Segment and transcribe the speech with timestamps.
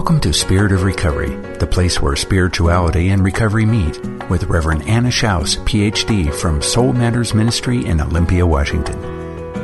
[0.00, 5.10] Welcome to Spirit of Recovery, the place where spirituality and recovery meet, with Reverend Anna
[5.10, 8.98] Schaus, PhD from Soul Matters Ministry in Olympia, Washington.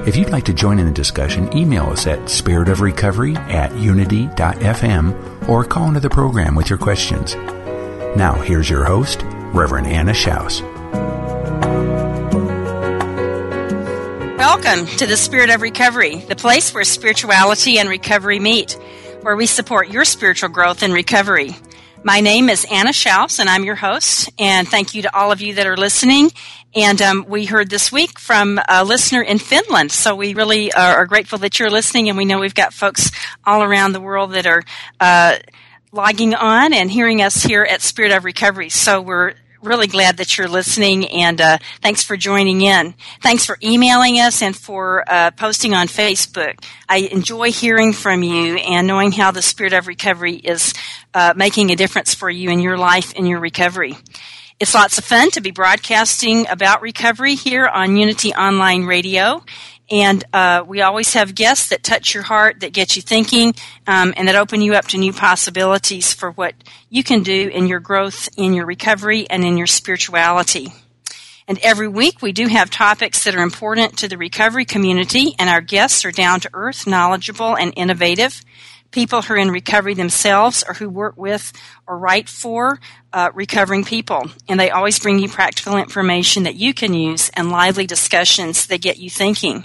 [0.06, 5.64] If you'd like to join in the discussion, email us at spiritofrecovery at unity.fm or
[5.64, 7.34] call into the program with your questions.
[8.14, 9.22] Now, here's your host,
[9.54, 10.60] Reverend Anna Schaus.
[14.36, 18.78] Welcome to the Spirit of Recovery, the place where spirituality and recovery meet
[19.26, 21.50] where we support your spiritual growth and recovery.
[22.04, 24.30] My name is Anna Schaus, and I'm your host.
[24.38, 26.30] And thank you to all of you that are listening.
[26.76, 31.06] And um, we heard this week from a listener in Finland, so we really are
[31.06, 32.08] grateful that you're listening.
[32.08, 33.10] And we know we've got folks
[33.44, 34.62] all around the world that are
[35.00, 35.38] uh,
[35.90, 38.68] logging on and hearing us here at Spirit of Recovery.
[38.68, 39.34] So we're
[39.66, 42.94] really glad that you're listening and uh, thanks for joining in.
[43.20, 46.64] Thanks for emailing us and for uh, posting on Facebook.
[46.88, 50.72] I enjoy hearing from you and knowing how the Spirit of Recovery is
[51.12, 53.96] uh, making a difference for you in your life and your recovery.
[54.58, 59.44] It's lots of fun to be broadcasting about recovery here on Unity Online Radio.
[59.90, 63.54] And uh, we always have guests that touch your heart, that get you thinking,
[63.86, 66.54] um, and that open you up to new possibilities for what
[66.90, 70.72] you can do in your growth, in your recovery, and in your spirituality.
[71.48, 75.48] And every week we do have topics that are important to the recovery community, and
[75.48, 78.42] our guests are down to earth, knowledgeable, and innovative.
[78.90, 81.52] People who are in recovery themselves or who work with
[81.86, 82.80] or write for
[83.12, 84.30] uh, recovering people.
[84.48, 88.80] And they always bring you practical information that you can use and lively discussions that
[88.80, 89.64] get you thinking.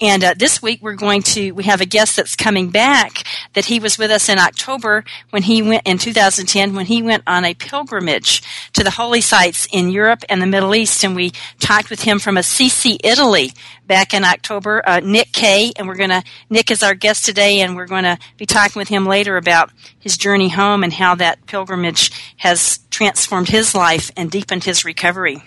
[0.00, 3.22] And uh, this week we're going to we have a guest that's coming back
[3.52, 7.22] that he was with us in October when he went in 2010 when he went
[7.28, 11.30] on a pilgrimage to the holy sites in Europe and the Middle East, and we
[11.60, 13.52] talked with him from Assisi, Italy,
[13.86, 14.82] back in October.
[14.84, 18.18] Uh, Nick Kay, and we're gonna Nick is our guest today, and we're going to
[18.36, 23.48] be talking with him later about his journey home and how that pilgrimage has transformed
[23.48, 25.42] his life and deepened his recovery.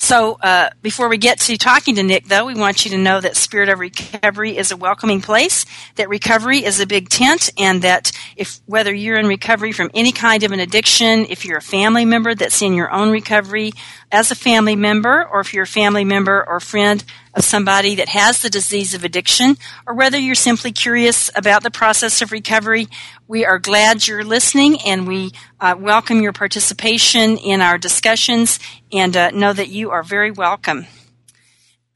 [0.00, 3.20] So uh, before we get to talking to Nick, though, we want you to know
[3.20, 5.66] that Spirit of Recovery is a welcoming place.
[5.96, 10.12] That recovery is a big tent, and that if whether you're in recovery from any
[10.12, 13.72] kind of an addiction, if you're a family member that's in your own recovery
[14.12, 17.02] as a family member, or if you're a family member or friend
[17.38, 19.56] of somebody that has the disease of addiction,
[19.86, 22.88] or whether you're simply curious about the process of recovery,
[23.28, 28.58] we are glad you're listening and we uh, welcome your participation in our discussions
[28.92, 30.86] and uh, know that you are very welcome.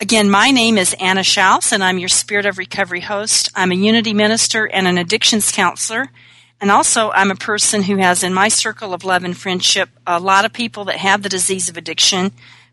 [0.00, 3.50] Again, my name is Anna Schaus and I'm your Spirit of Recovery host.
[3.56, 6.06] I'm a Unity minister and an addictions counselor.
[6.60, 10.20] And also, I'm a person who has in my circle of love and friendship a
[10.20, 12.30] lot of people that have the disease of addiction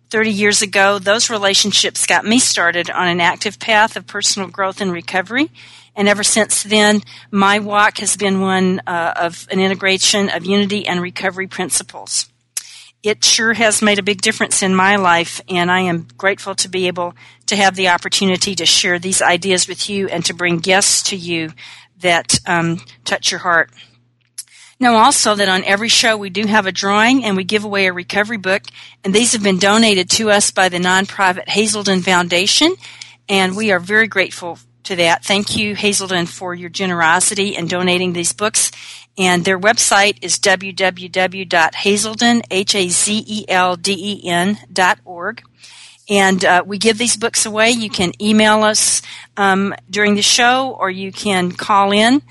[0.09, 4.81] 30 years ago, those relationships got me started on an active path of personal growth
[4.81, 5.51] and recovery.
[5.95, 10.87] And ever since then, my walk has been one uh, of an integration of unity
[10.87, 12.29] and recovery principles.
[13.01, 16.67] It sure has made a big difference in my life, and I am grateful to
[16.67, 17.13] be able
[17.45, 21.15] to have the opportunity to share these ideas with you and to bring guests to
[21.15, 21.51] you
[21.99, 23.71] that um, touch your heart.
[24.81, 27.87] Know also that on every show we do have a drawing and we give away
[27.87, 28.63] a recovery book,
[29.03, 32.75] and these have been donated to us by the nonprofit Hazelden Foundation,
[33.27, 35.25] and we are very grateful to that.
[35.25, 38.71] Thank you, Hazelden, for your generosity in donating these books.
[39.17, 45.43] And their website is www.hazelden, H-A-Z-E-L-D-E-N dot org.
[46.09, 47.71] And uh, we give these books away.
[47.71, 49.01] You can email us
[49.35, 52.21] um, during the show or you can call in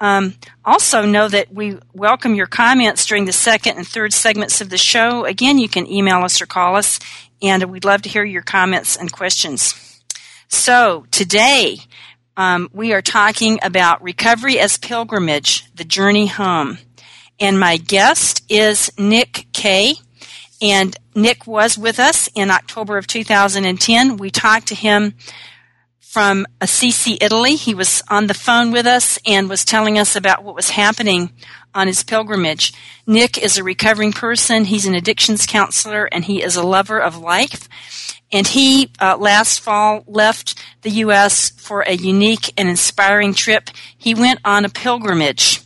[0.00, 0.34] Um,
[0.64, 4.76] also, know that we welcome your comments during the second and third segments of the
[4.76, 5.24] show.
[5.24, 6.98] Again, you can email us or call us,
[7.42, 10.02] and we'd love to hear your comments and questions.
[10.48, 11.78] So, today
[12.36, 16.78] um, we are talking about recovery as pilgrimage, the journey home.
[17.40, 19.94] And my guest is Nick Kay.
[20.60, 24.16] And Nick was with us in October of 2010.
[24.16, 25.14] We talked to him
[26.12, 27.56] from Assisi, Italy.
[27.56, 31.32] He was on the phone with us and was telling us about what was happening
[31.74, 32.74] on his pilgrimage.
[33.06, 34.66] Nick is a recovering person.
[34.66, 37.66] He's an addictions counselor and he is a lover of life.
[38.30, 41.48] And he uh, last fall left the U.S.
[41.48, 43.70] for a unique and inspiring trip.
[43.96, 45.62] He went on a pilgrimage,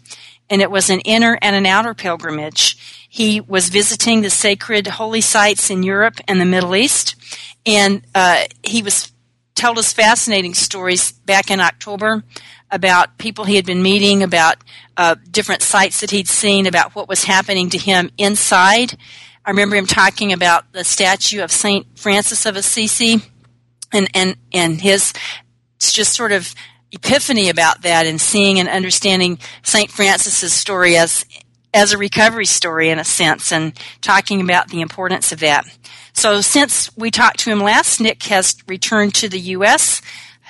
[0.49, 3.06] and it was an inner and an outer pilgrimage.
[3.08, 7.14] He was visiting the sacred holy sites in Europe and the Middle East,
[7.64, 9.12] and uh, he was
[9.56, 12.22] told us fascinating stories back in October
[12.70, 14.56] about people he had been meeting, about
[14.96, 18.96] uh, different sites that he'd seen, about what was happening to him inside.
[19.44, 23.22] I remember him talking about the statue of Saint Francis of Assisi,
[23.92, 25.12] and and and his
[25.80, 26.54] just sort of
[26.92, 31.24] epiphany about that, and seeing and understanding Saint Francis's story as
[31.76, 35.67] as a recovery story in a sense, and talking about the importance of that.
[36.14, 40.00] So since we talked to him last, Nick has returned to the U.S.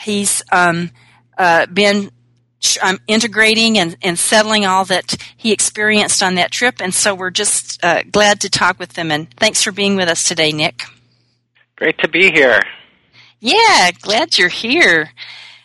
[0.04, 0.92] He's um,
[1.36, 2.12] uh, been
[2.80, 7.30] um, integrating and, and, settling all that he experienced on that trip, and so we're
[7.30, 9.10] just uh, glad to talk with him.
[9.10, 10.84] And thanks for being with us today, Nick.
[11.74, 12.60] Great to be here.
[13.40, 15.10] Yeah, glad you're here.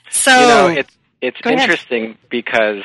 [0.09, 2.17] So you know, it's it's interesting ahead.
[2.29, 2.83] because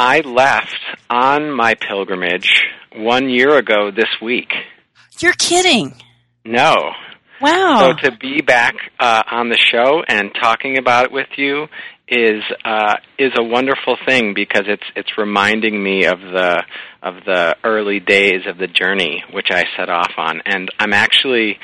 [0.00, 0.78] I left
[1.10, 2.62] on my pilgrimage
[2.94, 4.52] one year ago this week.
[5.18, 6.00] You're kidding.
[6.44, 6.92] No.
[7.40, 7.96] Wow.
[8.02, 11.66] So to be back uh, on the show and talking about it with you
[12.06, 16.62] is uh, is a wonderful thing because it's it's reminding me of the
[17.02, 21.58] of the early days of the journey which I set off on, and I'm actually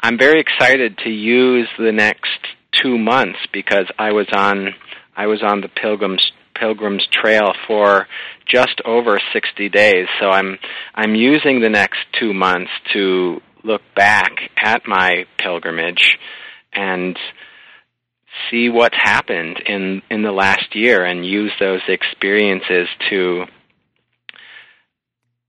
[0.00, 2.38] I'm very excited to use the next
[2.82, 4.74] two months because I was on
[5.16, 8.06] I was on the pilgrims Pilgrim's Trail for
[8.46, 10.06] just over 60 days.
[10.20, 10.58] So I'm
[10.94, 16.18] I'm using the next 2 months to look back at my pilgrimage
[16.72, 17.18] and
[18.50, 23.44] see what's happened in in the last year and use those experiences to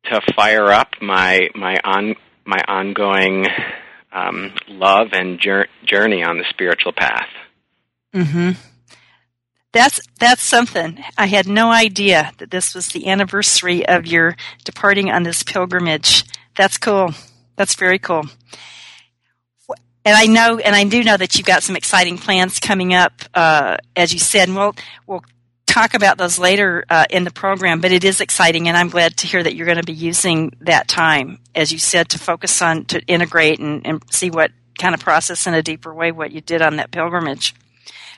[0.05, 2.15] to fire up my my on
[2.45, 3.45] my ongoing
[4.11, 7.27] um, love and journey on the spiritual path.
[8.15, 8.57] Mhm.
[9.73, 11.03] That's that's something.
[11.17, 16.23] I had no idea that this was the anniversary of your departing on this pilgrimage.
[16.55, 17.13] That's cool.
[17.57, 18.25] That's very cool.
[20.05, 23.11] And I know, and I do know that you've got some exciting plans coming up,
[23.33, 24.73] uh, as you said, and we'll
[25.05, 25.23] we'll
[25.65, 27.81] talk about those later uh, in the program.
[27.81, 30.55] But it is exciting, and I'm glad to hear that you're going to be using
[30.61, 34.95] that time, as you said, to focus on to integrate and, and see what kind
[34.95, 37.53] of process in a deeper way what you did on that pilgrimage.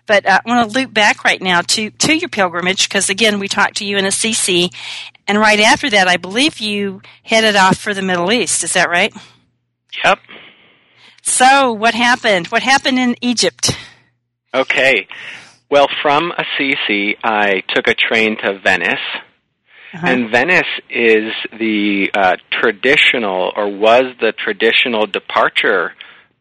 [0.10, 3.38] But uh, I want to loop back right now to, to your pilgrimage because, again,
[3.38, 4.72] we talked to you in Assisi.
[5.28, 8.64] And right after that, I believe you headed off for the Middle East.
[8.64, 9.14] Is that right?
[10.04, 10.18] Yep.
[11.22, 12.48] So, what happened?
[12.48, 13.78] What happened in Egypt?
[14.52, 15.08] Okay.
[15.70, 18.96] Well, from Assisi, I took a train to Venice.
[19.94, 20.08] Uh-huh.
[20.08, 25.94] And Venice is the uh, traditional, or was the traditional departure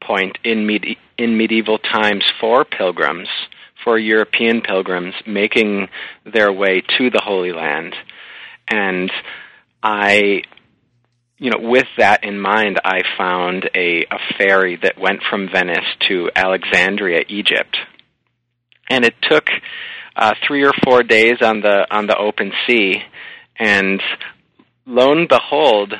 [0.02, 3.28] point in, med- in medieval times for pilgrims
[3.88, 5.88] for European pilgrims making
[6.30, 7.94] their way to the Holy Land.
[8.68, 9.10] And
[9.82, 10.42] I,
[11.38, 15.86] you know, with that in mind, I found a, a ferry that went from Venice
[16.06, 17.78] to Alexandria, Egypt.
[18.90, 19.46] And it took
[20.14, 22.96] uh, three or four days on the on the open sea,
[23.58, 24.02] and
[24.84, 25.94] lo and behold,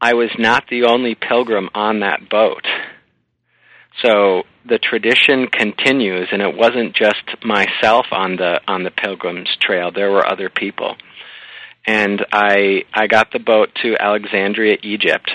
[0.00, 2.64] I was not the only pilgrim on that boat.
[4.04, 9.90] So the tradition continues, and it wasn't just myself on the on the Pilgrim's Trail.
[9.94, 10.96] There were other people,
[11.86, 15.30] and I I got the boat to Alexandria, Egypt,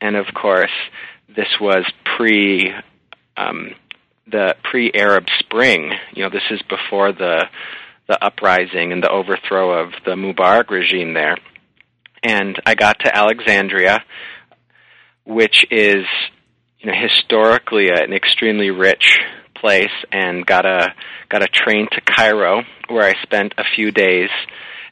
[0.00, 0.72] and of course,
[1.28, 1.84] this was
[2.16, 2.72] pre
[3.36, 3.70] um,
[4.26, 5.92] the pre Arab Spring.
[6.14, 7.46] You know, this is before the
[8.08, 11.36] the uprising and the overthrow of the Mubarak regime there.
[12.22, 14.04] And I got to Alexandria,
[15.24, 16.04] which is
[16.82, 19.18] you know historically an extremely rich
[19.56, 20.94] place and got a
[21.28, 24.30] got a train to Cairo where I spent a few days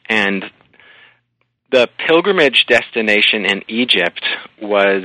[0.09, 0.45] and
[1.71, 4.21] the pilgrimage destination in Egypt
[4.61, 5.03] was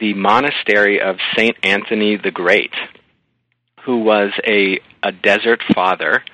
[0.00, 2.72] the monastery of Saint Anthony the Great,
[3.84, 6.24] who was a, a desert father,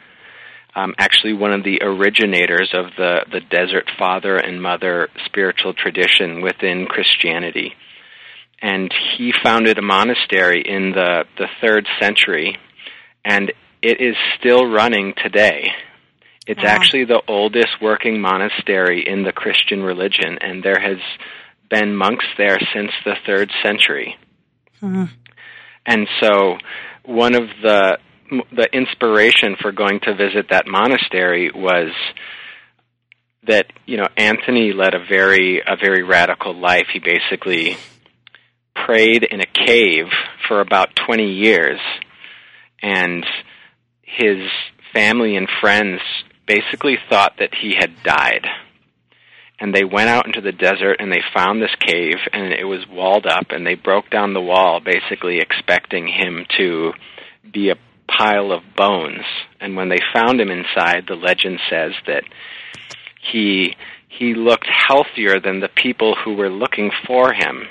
[0.74, 6.40] um, actually one of the originators of the, the desert father and mother spiritual tradition
[6.40, 7.74] within Christianity.
[8.64, 12.56] And he founded a monastery in the, the third century,
[13.22, 13.52] and
[13.82, 15.66] it is still running today.
[16.46, 16.70] It's wow.
[16.70, 20.96] actually the oldest working monastery in the Christian religion, and there has
[21.68, 24.16] been monks there since the third century.
[24.80, 25.12] Mm-hmm.
[25.84, 26.56] And so,
[27.04, 27.98] one of the
[28.50, 31.92] the inspiration for going to visit that monastery was
[33.46, 36.86] that you know Anthony led a very a very radical life.
[36.92, 37.76] He basically
[38.84, 40.06] prayed in a cave
[40.46, 41.80] for about 20 years
[42.82, 43.24] and
[44.02, 44.48] his
[44.92, 46.00] family and friends
[46.46, 48.46] basically thought that he had died.
[49.58, 52.86] And they went out into the desert and they found this cave and it was
[52.90, 56.92] walled up and they broke down the wall basically expecting him to
[57.52, 57.76] be a
[58.06, 59.24] pile of bones.
[59.60, 62.24] And when they found him inside, the legend says that
[63.32, 63.76] he
[64.08, 67.66] he looked healthier than the people who were looking for him.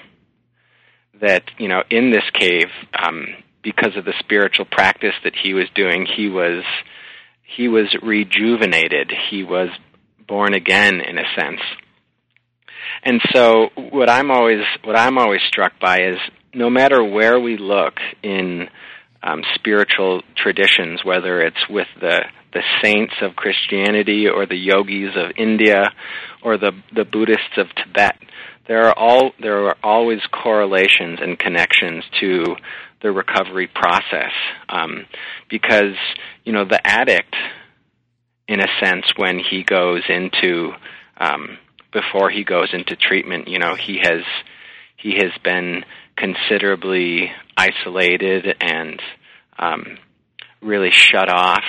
[1.21, 3.27] That, you know, in this cave, um,
[3.63, 6.63] because of the spiritual practice that he was doing, he was
[7.55, 9.11] he was rejuvenated.
[9.29, 9.69] He was
[10.27, 11.61] born again in a sense.
[13.03, 16.17] And so what I'm always what I'm always struck by is
[16.53, 18.67] no matter where we look in
[19.21, 22.21] um, spiritual traditions, whether it's with the
[22.53, 25.91] the saints of Christianity or the yogis of India
[26.43, 28.15] or the the Buddhists of Tibet,
[28.67, 32.55] there are all there are always correlations and connections to
[33.01, 34.31] the recovery process
[34.69, 35.05] um,
[35.49, 35.95] because
[36.43, 37.35] you know the addict
[38.47, 40.71] in a sense when he goes into
[41.17, 41.57] um,
[41.91, 44.23] before he goes into treatment you know he has
[44.97, 45.83] he has been
[46.15, 49.01] considerably isolated and
[49.59, 49.97] um,
[50.61, 51.63] really shut off.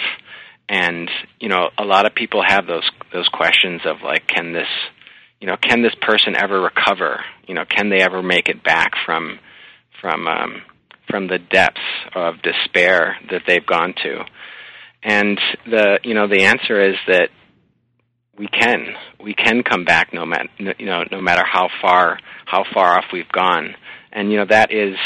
[0.69, 1.11] And
[1.41, 4.69] you know a lot of people have those those questions of like can this
[5.45, 8.93] you know can this person ever recover you know can they ever make it back
[9.05, 9.39] from
[10.01, 10.63] from um,
[11.07, 11.81] from the depths
[12.15, 14.25] of despair that they've gone to.
[15.03, 17.29] And the you know the answer is that
[18.39, 20.49] we can we can come back no matter
[20.79, 23.75] you know no matter how far how far off we've gone.
[24.13, 24.97] And you know that is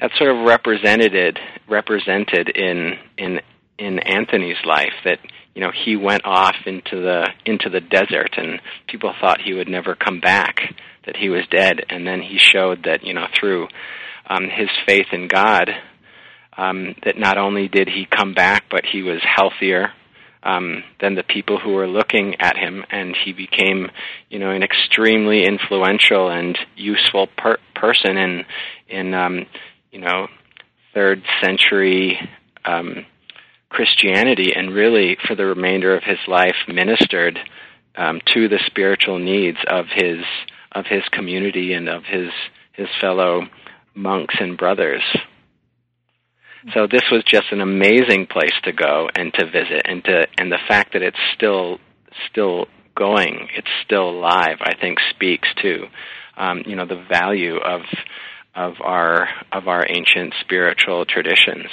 [0.00, 1.36] that's sort of represented
[1.68, 3.40] represented in in
[3.76, 5.18] in Anthony's life that
[5.54, 9.68] you know he went off into the into the desert and people thought he would
[9.68, 10.60] never come back
[11.06, 11.84] that he was dead.
[11.88, 13.68] And then he showed that you know through
[14.28, 15.70] um, his faith in God,
[16.56, 19.92] um, that not only did he come back, but he was healthier
[20.42, 23.90] um, than the people who were looking at him, and he became,
[24.30, 28.44] you know, an extremely influential and useful per- person in
[28.88, 29.46] in um,
[29.90, 30.28] you know
[30.92, 32.18] third century
[32.64, 33.04] um,
[33.74, 37.40] Christianity, and really for the remainder of his life ministered
[37.96, 40.18] um, to the spiritual needs of his
[40.70, 42.30] of his community and of his
[42.72, 43.42] his fellow
[43.94, 45.02] monks and brothers.
[46.72, 50.52] So this was just an amazing place to go and to visit, and to and
[50.52, 51.78] the fact that it's still
[52.30, 52.66] still
[52.96, 54.58] going, it's still alive.
[54.60, 55.86] I think speaks to
[56.36, 57.80] um, you know the value of
[58.54, 61.70] of our of our ancient spiritual traditions.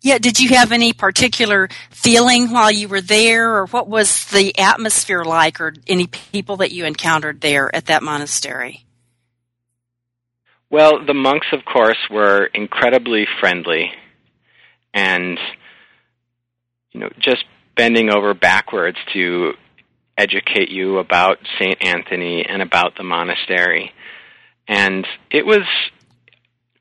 [0.00, 4.56] Yeah, did you have any particular feeling while you were there, or what was the
[4.58, 8.84] atmosphere like, or any people that you encountered there at that monastery?
[10.70, 13.90] Well, the monks, of course, were incredibly friendly
[14.92, 15.38] and,
[16.92, 17.44] you know, just
[17.76, 19.52] bending over backwards to
[20.16, 21.78] educate you about St.
[21.80, 23.92] Anthony and about the monastery.
[24.66, 25.64] And it was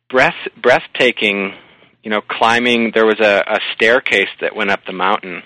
[0.10, 1.54] breath, breathtaking,
[2.04, 2.92] you know, climbing.
[2.94, 5.44] There was a, a staircase that went up the mountain,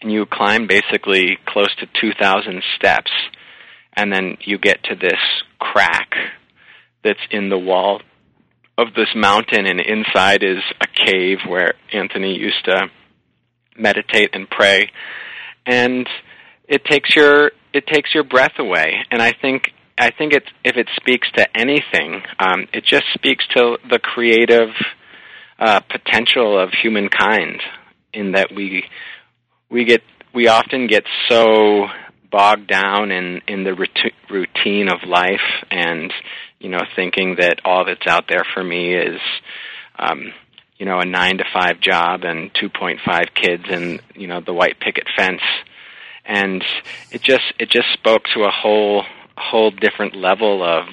[0.00, 3.10] and you climb basically close to 2,000 steps,
[3.96, 5.20] and then you get to this
[5.58, 6.14] crack
[7.02, 8.00] that's in the wall
[8.78, 12.90] of this mountain, and inside is a cave where Anthony used to
[13.78, 14.90] meditate and pray.
[15.64, 16.08] And
[16.68, 18.96] it takes your it takes your breath away.
[19.10, 23.44] And I think I think it if it speaks to anything, um, it just speaks
[23.56, 24.70] to the creative
[25.58, 27.60] uh, potential of humankind.
[28.12, 28.84] In that we
[29.68, 30.02] we get
[30.34, 31.86] we often get so
[32.30, 33.74] bogged down in in the
[34.30, 36.12] routine of life and
[36.58, 39.20] you know, thinking that all that's out there for me is,
[39.98, 40.32] um,
[40.78, 44.78] you know, a nine to five job and 2.5 kids and you know the white
[44.80, 45.42] picket fence,
[46.24, 46.64] and
[47.10, 49.04] it just it just spoke to a whole
[49.36, 50.86] whole different level of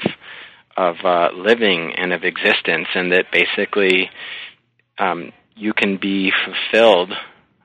[0.75, 4.09] of uh, living and of existence, and that basically
[4.97, 7.13] um, you can be fulfilled,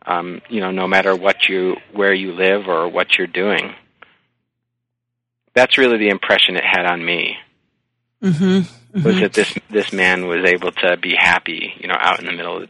[0.04, 3.74] um, you know, no matter what you where you live or what you're doing.
[5.54, 7.36] That's really the impression it had on me.
[8.22, 8.44] Mm-hmm.
[8.44, 9.02] Mm-hmm.
[9.02, 12.32] Was that this this man was able to be happy, you know, out in the
[12.32, 12.64] middle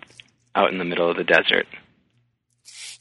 [0.54, 1.66] out in the middle of the desert.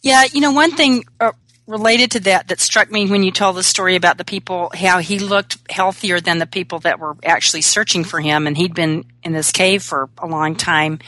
[0.01, 1.31] Yeah, you know, one thing uh,
[1.67, 4.99] related to that that struck me when you told the story about the people, how
[4.99, 9.05] he looked healthier than the people that were actually searching for him, and he'd been
[9.23, 10.99] in this cave for a long time,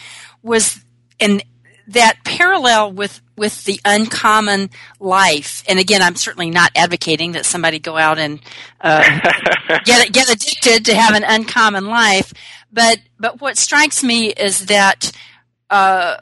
[0.44, 0.80] was
[1.20, 1.44] and
[1.88, 5.64] that parallel with with the uncommon life.
[5.68, 8.40] And again, I'm certainly not advocating that somebody go out and
[8.82, 9.02] uh,
[9.86, 12.34] get get addicted to have an uncommon life.
[12.72, 15.12] But but what strikes me is that
[15.70, 16.18] uh,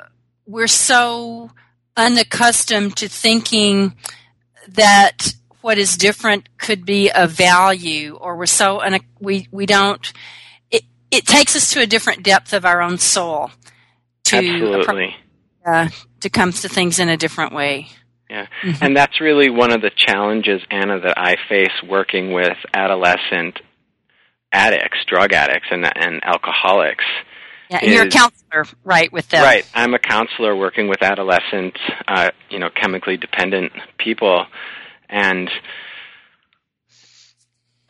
[0.45, 1.51] we're so
[1.97, 3.93] unaccustomed to thinking
[4.75, 10.13] that what is different could be of value, or we're so and we we don't.
[10.71, 13.51] It it takes us to a different depth of our own soul
[14.25, 15.15] to Absolutely.
[15.65, 15.89] uh,
[16.21, 17.87] to come to things in a different way.
[18.29, 18.83] Yeah, mm-hmm.
[18.83, 23.59] and that's really one of the challenges, Anna, that I face working with adolescent
[24.51, 27.05] addicts, drug addicts, and and alcoholics.
[27.69, 29.11] Yeah, and is, you're a counselor, right?
[29.11, 29.69] With them, right?
[29.73, 34.45] I'm a counselor working with adolescent, uh, you know, chemically dependent people,
[35.09, 35.49] and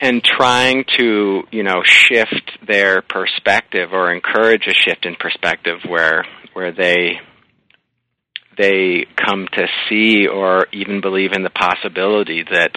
[0.00, 6.24] and trying to you know shift their perspective or encourage a shift in perspective where
[6.52, 7.20] where they
[8.56, 12.72] they come to see or even believe in the possibility that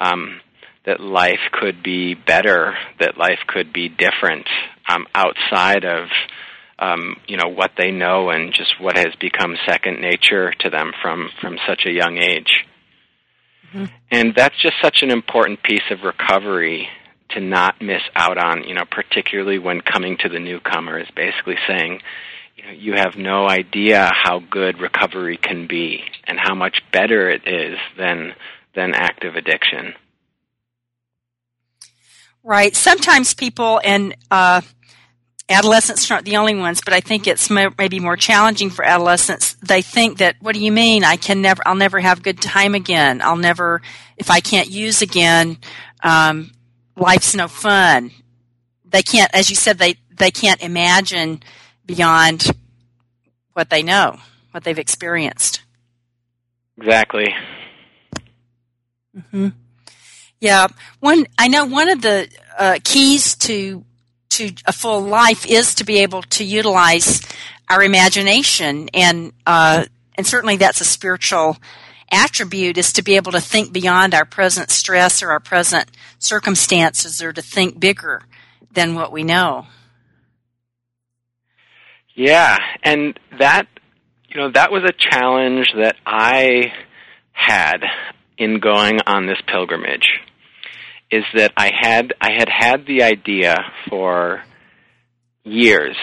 [0.00, 0.40] um,
[0.84, 4.46] that life could be better, that life could be different
[4.88, 6.08] um, outside of
[6.80, 10.92] um, you know what they know and just what has become second nature to them
[11.02, 12.64] from from such a young age.
[13.72, 13.84] Mm-hmm.
[14.10, 16.88] And that's just such an important piece of recovery
[17.30, 21.56] to not miss out on, you know, particularly when coming to the newcomer is basically
[21.68, 22.00] saying,
[22.56, 27.30] you know, you have no idea how good recovery can be and how much better
[27.30, 28.34] it is than
[28.74, 29.94] than active addiction.
[32.42, 32.74] Right.
[32.74, 34.62] Sometimes people and uh,
[35.50, 39.54] adolescents aren't the only ones, but I think it's maybe more challenging for adolescents.
[39.54, 41.04] They think that, what do you mean?
[41.04, 43.20] I can never, I'll never have good time again.
[43.20, 43.82] I'll never,
[44.16, 45.58] if I can't use again,
[46.02, 46.52] um,
[46.96, 48.12] life's no fun.
[48.84, 51.42] They can't, as you said, they, they can't imagine
[51.84, 52.50] beyond
[53.52, 54.18] what they know,
[54.52, 55.62] what they've experienced.
[56.78, 57.34] Exactly.
[59.30, 59.48] hmm
[60.40, 60.68] Yeah,
[61.00, 61.26] one.
[61.36, 63.84] I know one of the uh, keys to
[64.30, 67.20] to a full life is to be able to utilize
[67.68, 69.84] our imagination, and uh,
[70.16, 71.56] and certainly that's a spiritual
[72.12, 77.22] attribute is to be able to think beyond our present stress or our present circumstances,
[77.22, 78.22] or to think bigger
[78.72, 79.66] than what we know.
[82.14, 83.66] Yeah, and that
[84.28, 86.72] you know that was a challenge that I
[87.32, 87.84] had
[88.36, 90.08] in going on this pilgrimage
[91.10, 93.56] is that I had I had had the idea
[93.88, 94.42] for
[95.44, 95.96] years.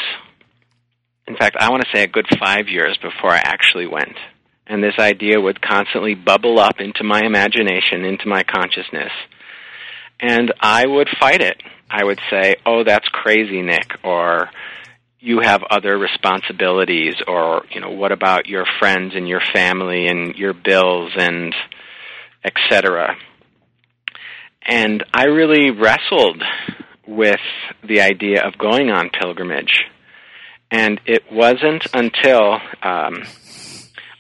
[1.28, 4.15] In fact, I want to say a good 5 years before I actually went.
[4.65, 9.12] And this idea would constantly bubble up into my imagination, into my consciousness.
[10.20, 11.62] And I would fight it.
[11.89, 14.50] I would say, "Oh, that's crazy, Nick," or
[15.20, 20.36] you have other responsibilities or you know what about your friends and your family and
[20.36, 21.56] your bills and
[22.43, 23.17] etc
[24.67, 26.43] and i really wrestled
[27.08, 27.39] with
[27.88, 29.86] the idea of going on pilgrimage
[30.69, 32.53] and it wasn't until
[32.84, 33.23] um,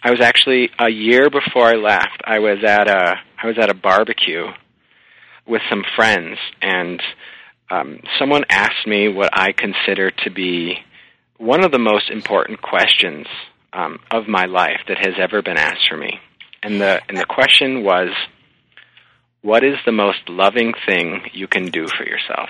[0.03, 3.69] i was actually a year before i left i was at a i was at
[3.69, 4.45] a barbecue
[5.45, 7.01] with some friends and
[7.69, 10.77] um, someone asked me what I consider to be
[11.37, 13.27] one of the most important questions
[13.73, 16.19] um, of my life that has ever been asked for me.
[16.63, 18.09] And the, and the question was,
[19.41, 22.49] what is the most loving thing you can do for yourself?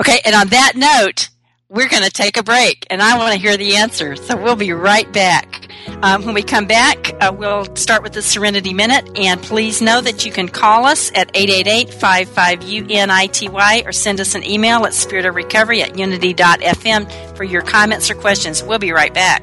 [0.00, 1.28] Okay, and on that note,
[1.68, 4.16] we're going to take a break, and I want to hear the answer.
[4.16, 5.68] So we'll be right back.
[6.02, 10.02] Um, when we come back, uh, we'll start with the Serenity Minute, and please know
[10.02, 15.96] that you can call us at 888-55-UNITY or send us an email at spiritofrecovery at
[15.96, 18.62] unity.fm for your comments or questions.
[18.62, 19.42] We'll be right back.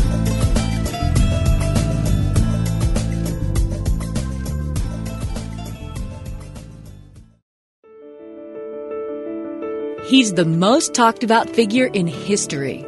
[10.11, 12.85] He's the most talked about figure in history.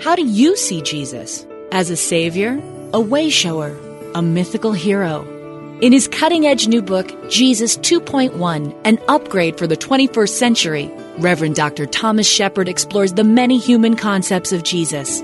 [0.00, 1.46] How do you see Jesus?
[1.70, 2.52] As a savior,
[2.94, 3.76] a wayshower,
[4.14, 5.28] a mythical hero?
[5.82, 11.54] In his cutting edge new book, Jesus 2.1 An Upgrade for the 21st Century, Reverend
[11.54, 11.84] Dr.
[11.84, 15.22] Thomas Shepherd explores the many human concepts of Jesus.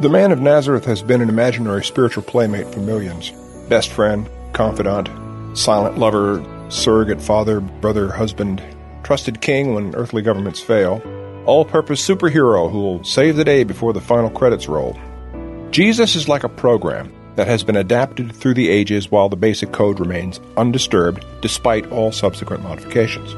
[0.00, 3.30] The man of Nazareth has been an imaginary spiritual playmate for millions
[3.68, 5.10] best friend, confidant,
[5.52, 8.62] silent lover, surrogate father, brother, husband,
[9.08, 11.00] trusted king when earthly governments fail,
[11.46, 15.00] all purpose superhero who will save the day before the final credits roll.
[15.70, 19.72] Jesus is like a program that has been adapted through the ages while the basic
[19.72, 23.32] code remains undisturbed despite all subsequent modifications.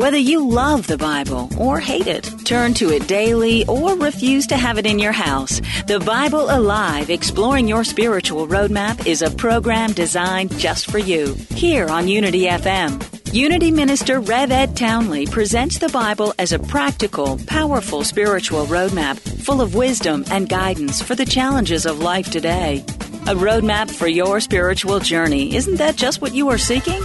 [0.00, 4.56] Whether you love the Bible or hate it, turn to it daily or refuse to
[4.56, 9.92] have it in your house, The Bible Alive Exploring Your Spiritual Roadmap is a program
[9.92, 12.98] designed just for you here on Unity FM.
[13.34, 19.60] Unity Minister Rev Ed Townley presents the Bible as a practical, powerful spiritual roadmap full
[19.60, 22.78] of wisdom and guidance for the challenges of life today.
[23.26, 25.54] A roadmap for your spiritual journey.
[25.54, 27.02] Isn't that just what you are seeking?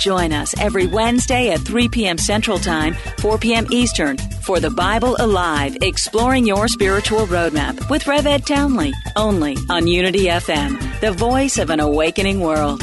[0.00, 2.16] Join us every Wednesday at 3 p.m.
[2.16, 3.66] Central Time, 4 p.m.
[3.70, 9.86] Eastern for the Bible Alive Exploring Your Spiritual Roadmap with Rev Ed Townley, only on
[9.86, 12.82] Unity FM, the voice of an awakening world.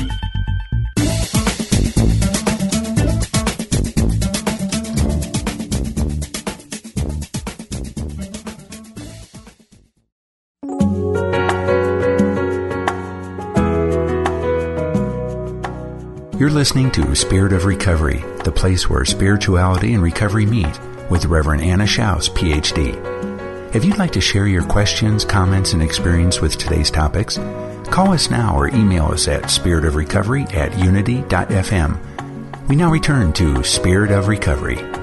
[16.47, 20.79] You're listening to Spirit of Recovery, the place where spirituality and recovery meet,
[21.09, 22.95] with Reverend Anna Schaus, PhD.
[23.75, 27.37] If you'd like to share your questions, comments, and experience with today's topics,
[27.89, 32.69] call us now or email us at spiritofrecovery at unity.fm.
[32.69, 34.96] We now return to Spirit of Recovery.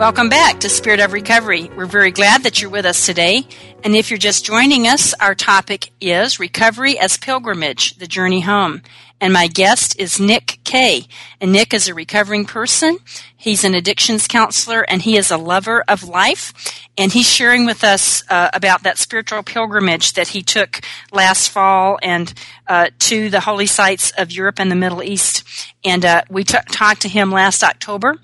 [0.00, 1.70] Welcome back to Spirit of Recovery.
[1.76, 3.46] We're very glad that you're with us today.
[3.84, 8.80] And if you're just joining us, our topic is Recovery as Pilgrimage, the Journey Home.
[9.20, 11.06] And my guest is Nick Kay.
[11.38, 12.96] And Nick is a recovering person.
[13.36, 16.54] He's an addictions counselor and he is a lover of life.
[16.96, 20.80] And he's sharing with us uh, about that spiritual pilgrimage that he took
[21.12, 22.32] last fall and
[22.66, 25.46] uh, to the holy sites of Europe and the Middle East.
[25.84, 28.16] And uh, we t- talked to him last October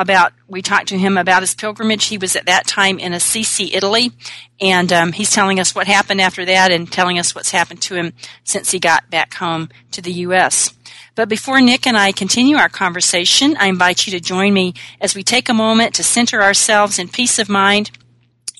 [0.00, 2.06] about we talked to him about his pilgrimage.
[2.06, 4.12] He was at that time in Assisi, Italy,
[4.60, 7.94] and um, he's telling us what happened after that and telling us what's happened to
[7.94, 8.12] him
[8.44, 10.72] since he got back home to the U.S.
[11.14, 15.14] But before Nick and I continue our conversation, I invite you to join me as
[15.14, 17.90] we take a moment to center ourselves in peace of mind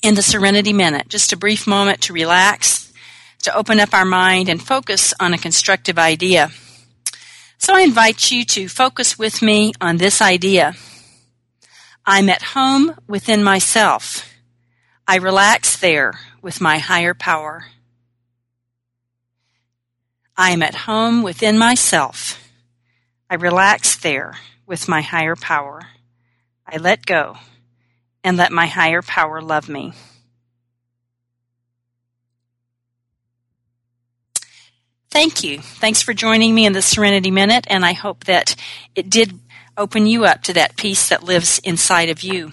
[0.03, 1.07] in the Serenity Minute.
[1.07, 2.91] Just a brief moment to relax,
[3.43, 6.51] to open up our mind and focus on a constructive idea.
[7.57, 10.75] So I invite you to focus with me on this idea.
[12.05, 14.27] I'm at home within myself.
[15.07, 17.65] I relax there with my higher power.
[20.37, 22.51] I am at home within myself.
[23.29, 25.81] I relax there with my higher power.
[26.65, 27.37] I let go
[28.23, 29.93] and let my higher power love me.
[35.11, 35.59] Thank you.
[35.59, 38.55] Thanks for joining me in the Serenity Minute, and I hope that
[38.95, 39.39] it did
[39.79, 42.51] open you up to that peace that lives inside of you.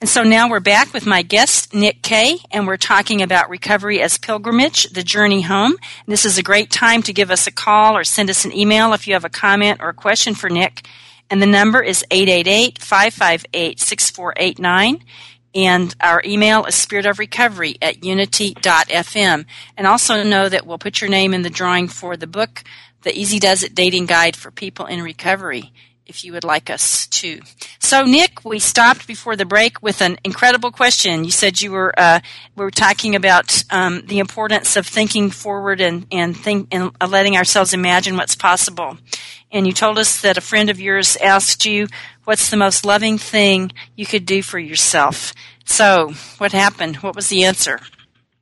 [0.00, 4.00] And so now we're back with my guest, Nick Kay, and we're talking about recovery
[4.00, 5.74] as pilgrimage, the journey home.
[6.06, 8.92] This is a great time to give us a call or send us an email
[8.92, 10.86] if you have a comment or a question for Nick.
[11.30, 15.04] And the number is 888 558 6489
[15.54, 19.46] and our email is spiritofrecovery at unity.fm.
[19.76, 22.62] And also know that we'll put your name in the drawing for the book,
[23.02, 25.72] The Easy Does It Dating Guide for People in Recovery
[26.06, 27.40] if you would like us to.
[27.78, 31.24] So, Nick, we stopped before the break with an incredible question.
[31.24, 32.20] You said you were uh,
[32.56, 37.36] we were talking about um, the importance of thinking forward and and think and letting
[37.36, 38.98] ourselves imagine what's possible.
[39.50, 41.88] And you told us that a friend of yours asked you,
[42.24, 45.32] "What's the most loving thing you could do for yourself?"
[45.64, 46.96] So, what happened?
[46.96, 47.80] What was the answer?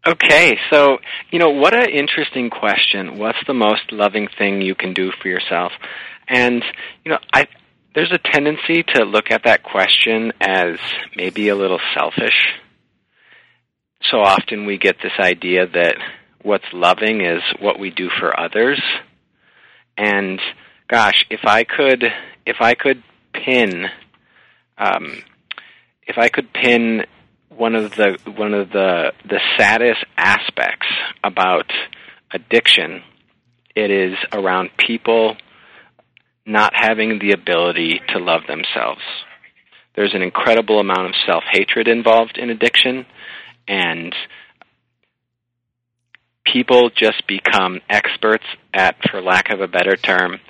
[0.04, 0.98] Okay, so
[1.30, 3.18] you know what an interesting question.
[3.18, 5.70] What's the most loving thing you can do for yourself?
[6.32, 6.64] And
[7.04, 7.46] you know, I
[7.94, 10.78] there's a tendency to look at that question as
[11.14, 12.54] maybe a little selfish.
[14.10, 15.96] So often we get this idea that
[16.42, 18.80] what's loving is what we do for others.
[19.98, 20.40] And
[20.88, 22.02] gosh, if I could
[22.46, 23.02] if I could
[23.34, 23.86] pin
[24.78, 25.22] um,
[26.06, 27.04] if I could pin
[27.50, 30.88] one of the one of the the saddest aspects
[31.22, 31.70] about
[32.32, 33.02] addiction,
[33.76, 35.36] it is around people
[36.44, 39.02] not having the ability to love themselves.
[39.94, 43.06] There's an incredible amount of self hatred involved in addiction,
[43.68, 44.14] and
[46.44, 50.40] people just become experts at, for lack of a better term,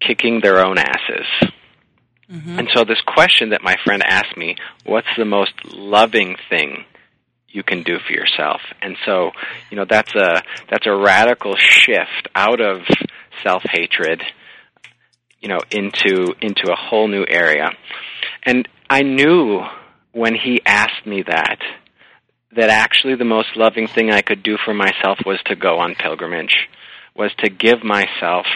[0.00, 1.50] kicking their own asses.
[2.30, 2.58] Mm-hmm.
[2.58, 6.84] And so, this question that my friend asked me what's the most loving thing
[7.48, 8.60] you can do for yourself?
[8.80, 9.30] And so,
[9.70, 12.82] you know, that's a, that's a radical shift out of
[13.42, 14.22] self hatred
[15.42, 17.70] you know, into into a whole new area.
[18.44, 19.60] And I knew
[20.12, 21.58] when he asked me that
[22.54, 25.94] that actually the most loving thing I could do for myself was to go on
[25.94, 26.68] pilgrimage,
[27.16, 28.46] was to give myself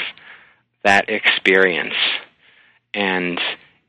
[0.85, 1.96] that experience.
[2.94, 3.40] And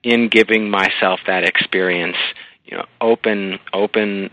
[0.03, 2.17] in giving myself that experience,
[2.65, 4.29] you know, open open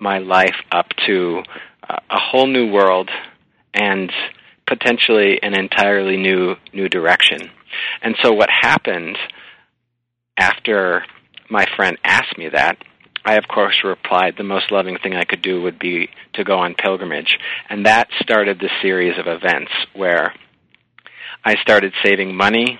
[0.00, 1.42] my life up to
[1.88, 3.10] uh, a whole new world
[3.74, 4.12] and
[4.66, 7.50] potentially an entirely new new direction.
[8.02, 9.16] And so what happened
[10.38, 11.04] after
[11.50, 12.78] my friend asked me that,
[13.24, 16.58] I of course replied the most loving thing I could do would be to go
[16.58, 17.36] on pilgrimage.
[17.68, 20.32] And that started the series of events where
[21.44, 22.78] I started saving money.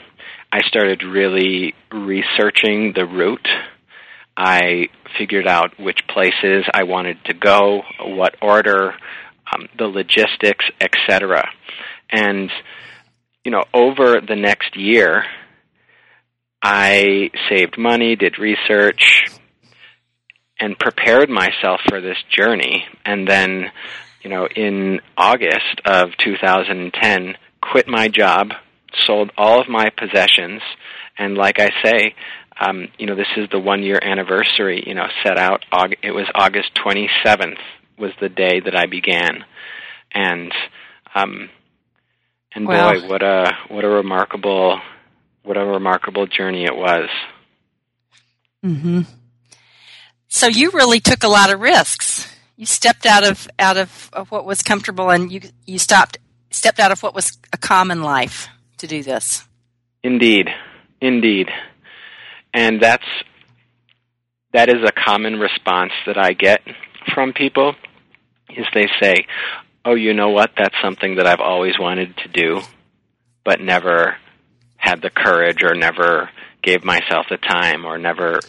[0.51, 3.49] I started really researching the route.
[4.37, 8.95] I figured out which places I wanted to go, what order,
[9.53, 11.49] um, the logistics, etc.
[12.11, 12.51] And
[13.49, 15.25] you know, over the next year,
[16.63, 19.25] I saved money, did research,
[20.61, 22.85] and prepared myself for this journey.
[23.07, 23.73] And then,
[24.23, 28.49] you know, in August of 2010, quit my job,
[29.07, 30.61] sold all of my possessions,
[31.17, 32.15] and like I say,
[32.61, 34.85] um, you know, this is the one year anniversary.
[34.87, 35.65] You know, set out.
[36.03, 37.57] It was August 27th
[37.99, 39.43] was the day that I began,
[40.13, 40.53] and
[41.15, 41.49] um,
[42.55, 44.81] and boy, what a what a remarkable
[45.43, 47.09] what a remarkable journey it was.
[48.65, 49.07] Mhm.
[50.29, 52.35] So you really took a lot of risks.
[52.57, 56.19] You stepped out of out of, of what was comfortable and you you stopped
[56.51, 59.47] stepped out of what was a common life to do this.
[60.03, 60.49] Indeed.
[61.01, 61.49] Indeed.
[62.53, 63.07] And that's
[64.53, 66.63] that is a common response that I get
[67.15, 67.75] from people
[68.51, 69.27] is they say,
[69.85, 70.51] oh, you know what?
[70.57, 72.61] That's something that I've always wanted to do,
[73.45, 74.17] but never
[74.77, 76.31] had the courage or never
[76.63, 78.41] gave myself the time or never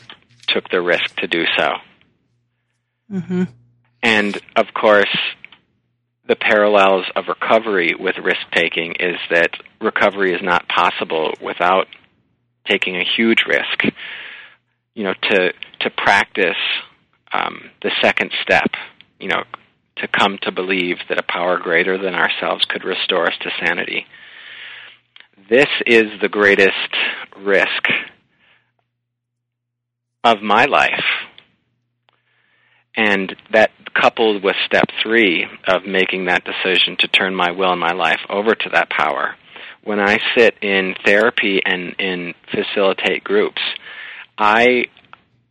[0.47, 1.71] took the risk to do so.
[3.11, 3.43] Mm-hmm.
[4.01, 5.15] And of course,
[6.27, 11.87] the parallels of recovery with risk taking is that recovery is not possible without
[12.67, 13.95] taking a huge risk.
[14.93, 16.57] You know, to to practice
[17.31, 18.71] um, the second step,
[19.19, 19.43] you know,
[20.01, 24.05] to come to believe that a power greater than ourselves could restore us to sanity.
[25.49, 26.95] This is the greatest
[27.37, 27.83] risk
[30.23, 31.03] of my life.
[32.95, 37.79] And that coupled with step three of making that decision to turn my will and
[37.79, 39.35] my life over to that power,
[39.83, 43.61] when I sit in therapy and in facilitate groups,
[44.37, 44.85] I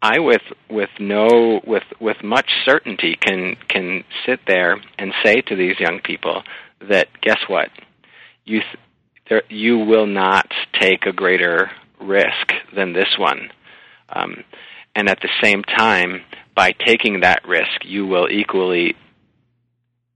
[0.00, 5.56] I with with no with with much certainty can can sit there and say to
[5.56, 6.42] these young people
[6.88, 7.70] that guess what?
[8.44, 8.76] You th-
[9.28, 13.50] there, you will not take a greater risk than this one,
[14.08, 14.44] um,
[14.94, 16.22] and at the same time
[16.54, 18.94] by taking that risk, you will equally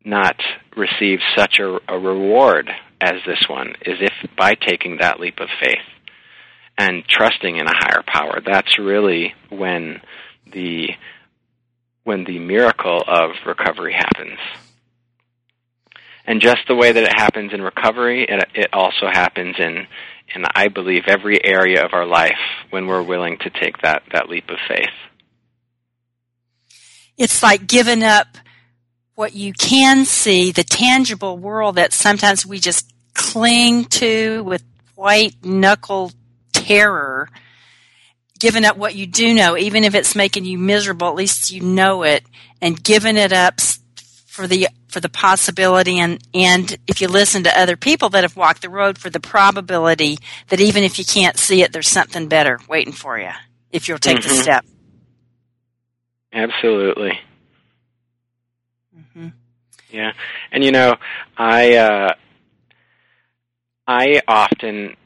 [0.04, 0.36] not
[0.76, 5.48] receive such a, a reward as this one is if by taking that leap of
[5.60, 5.78] faith
[6.78, 8.40] and trusting in a higher power.
[8.44, 10.00] That's really when
[10.52, 10.90] the
[12.04, 14.38] when the miracle of recovery happens.
[16.24, 19.86] And just the way that it happens in recovery, it, it also happens in,
[20.34, 22.38] in, I believe, every area of our life
[22.70, 24.90] when we're willing to take that, that leap of faith.
[27.18, 28.38] It's like giving up
[29.14, 35.34] what you can see, the tangible world that sometimes we just cling to with white
[35.44, 36.12] knuckle
[36.72, 37.28] terror.
[38.38, 41.60] Giving up what you do know, even if it's making you miserable, at least you
[41.60, 42.24] know it,
[42.60, 43.60] and giving it up
[44.26, 48.34] for the for the possibility and and if you listen to other people that have
[48.34, 50.16] walked the road for the probability
[50.48, 53.28] that even if you can't see it there's something better waiting for you
[53.72, 54.28] if you'll take mm-hmm.
[54.28, 54.64] the step
[56.32, 57.20] absolutely
[58.96, 59.28] mm-hmm.
[59.90, 60.12] yeah
[60.50, 60.96] and you know
[61.36, 62.14] i uh
[63.86, 64.96] i often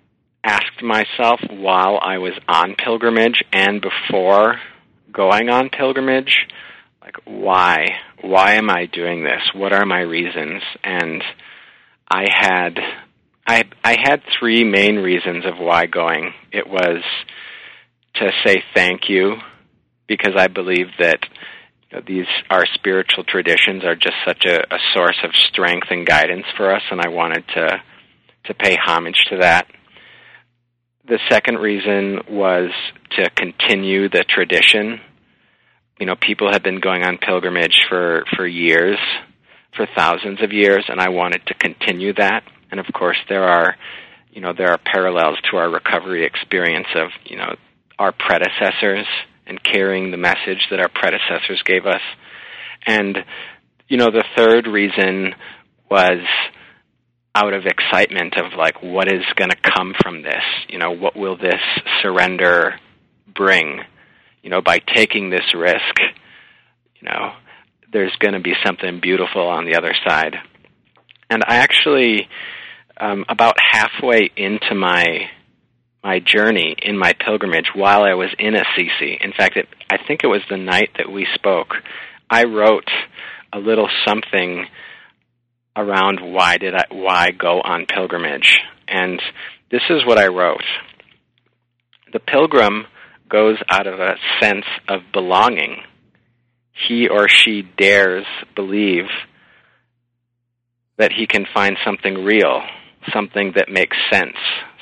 [0.47, 4.57] asked myself while i was on pilgrimage and before
[5.13, 6.47] going on pilgrimage
[7.07, 7.87] like why
[8.21, 9.43] why am I doing this?
[9.55, 10.63] What are my reasons?
[10.83, 11.23] And
[12.11, 12.79] I had
[13.47, 16.33] I I had three main reasons of why going.
[16.53, 17.03] It was
[18.17, 19.37] to say thank you
[20.09, 21.19] because I believe that
[21.91, 26.05] you know, these our spiritual traditions are just such a, a source of strength and
[26.05, 27.83] guidance for us, and I wanted to
[28.47, 29.69] to pay homage to that.
[31.09, 32.71] The second reason was
[33.17, 35.01] to continue the tradition
[35.99, 38.99] you know, people have been going on pilgrimage for, for years,
[39.75, 42.43] for thousands of years, and I wanted to continue that.
[42.71, 43.77] And of course, there are,
[44.31, 47.57] you know, there are parallels to our recovery experience of, you know,
[47.99, 49.07] our predecessors
[49.47, 52.03] and carrying the message that our predecessors gave us.
[52.87, 53.19] And,
[53.89, 55.35] you know, the third reason
[55.91, 56.21] was
[57.37, 60.43] out of excitement of like, what is going to come from this?
[60.69, 61.61] You know, what will this
[62.03, 62.81] surrender
[63.27, 63.83] bring?
[64.47, 65.99] you know, by taking this risk,
[67.01, 67.33] you know,
[67.93, 70.37] there's going to be something beautiful on the other side.
[71.29, 72.29] And I actually,
[72.97, 75.05] um, about halfway into my
[76.05, 80.21] my journey in my pilgrimage, while I was in Assisi, in fact, it, I think
[80.23, 81.75] it was the night that we spoke,
[82.31, 82.89] I wrote
[83.53, 84.67] a little something
[85.77, 88.59] around why did I why go on pilgrimage,
[88.89, 89.21] and
[89.71, 90.65] this is what I wrote.
[92.13, 92.87] The pilgrim
[93.29, 95.83] goes out of a sense of belonging.
[96.89, 99.07] He or she dares believe
[100.99, 102.63] that he can find something real,
[103.13, 104.37] something that makes sense,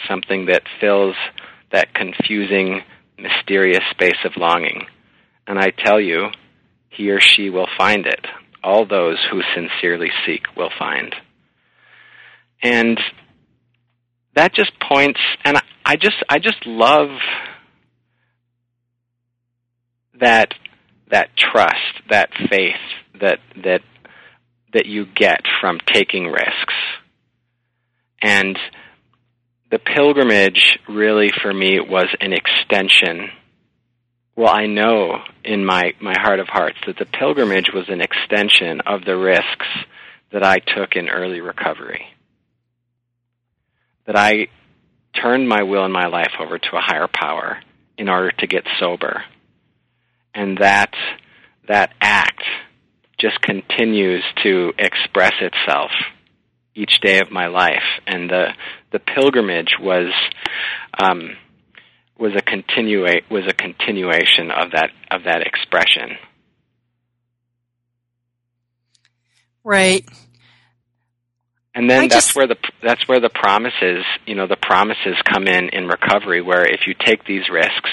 [0.09, 1.17] something that fills
[1.73, 2.83] that confusing,
[3.19, 4.87] mysterious space of longing.
[5.47, 6.29] And I tell you,
[6.89, 8.27] he or she will find it.
[8.65, 11.15] All those who sincerely seek will find.
[12.63, 12.99] And
[14.35, 17.11] that just points, and I just, I just love
[20.21, 20.55] that
[21.11, 23.83] that trust, that faith that that
[24.73, 26.75] that you get from taking risks.
[28.23, 28.59] And
[29.71, 33.31] the pilgrimage really for me was an extension.
[34.37, 38.81] Well, I know in my, my heart of hearts that the pilgrimage was an extension
[38.81, 39.67] of the risks
[40.33, 42.07] that I took in early recovery.
[44.07, 44.49] That I
[45.21, 47.61] turned my will and my life over to a higher power
[47.97, 49.23] in order to get sober
[50.35, 50.93] and that
[51.69, 52.43] that act
[53.19, 55.91] just continues to express itself
[56.75, 58.49] each day of my life and the
[58.93, 60.13] the pilgrimage was
[60.99, 61.37] um,
[62.19, 66.17] was a continua- was a continuation of that of that expression.
[69.63, 70.09] Right.
[71.75, 75.17] And then I that's just, where the that's where the promises you know the promises
[75.25, 77.91] come in in recovery where if you take these risks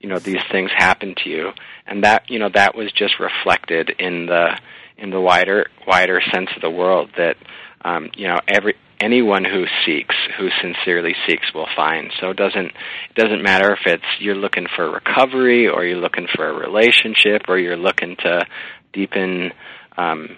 [0.00, 1.50] you know these things happen to you.
[1.86, 4.58] And that you know that was just reflected in the
[4.96, 7.36] in the wider wider sense of the world that
[7.84, 12.12] um, you know every anyone who seeks who sincerely seeks will find.
[12.20, 16.26] So it doesn't it doesn't matter if it's you're looking for recovery or you're looking
[16.34, 18.44] for a relationship or you're looking to
[18.92, 19.52] deepen
[19.96, 20.36] um,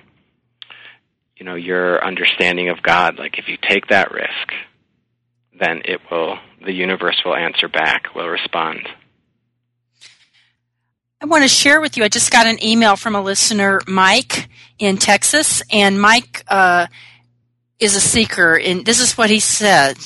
[1.36, 3.18] you know your understanding of God.
[3.18, 4.52] Like if you take that risk
[5.62, 8.88] then it will the universe will answer back will respond.
[11.20, 12.02] I want to share with you.
[12.02, 14.48] I just got an email from a listener, Mike,
[14.80, 16.88] in Texas, and Mike uh,
[17.82, 18.56] is a seeker.
[18.56, 19.96] And this is what he said.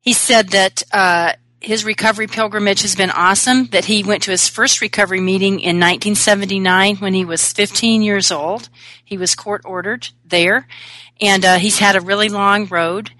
[0.00, 3.66] He said that uh, his recovery pilgrimage has been awesome.
[3.68, 8.30] That he went to his first recovery meeting in 1979 when he was 15 years
[8.30, 8.68] old.
[9.04, 10.66] He was court ordered there,
[11.20, 13.10] and uh, he's had a really long road.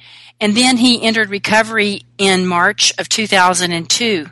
[0.41, 4.27] And then he entered recovery in March of 2002.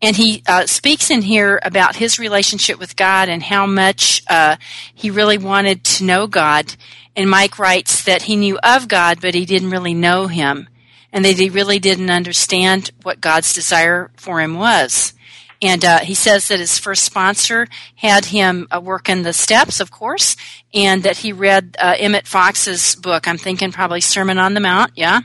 [0.00, 4.56] And he uh, speaks in here about his relationship with God and how much uh,
[4.94, 6.74] he really wanted to know God.
[7.14, 10.68] And Mike writes that he knew of God, but he didn't really know him
[11.12, 15.12] and that he really didn't understand what God's desire for him was.
[15.60, 19.78] And uh, he says that his first sponsor had him uh, work in the steps,
[19.78, 20.36] of course,
[20.74, 23.28] and that he read uh, Emmett Fox's book.
[23.28, 25.20] I'm thinking probably Sermon on the Mount, yeah.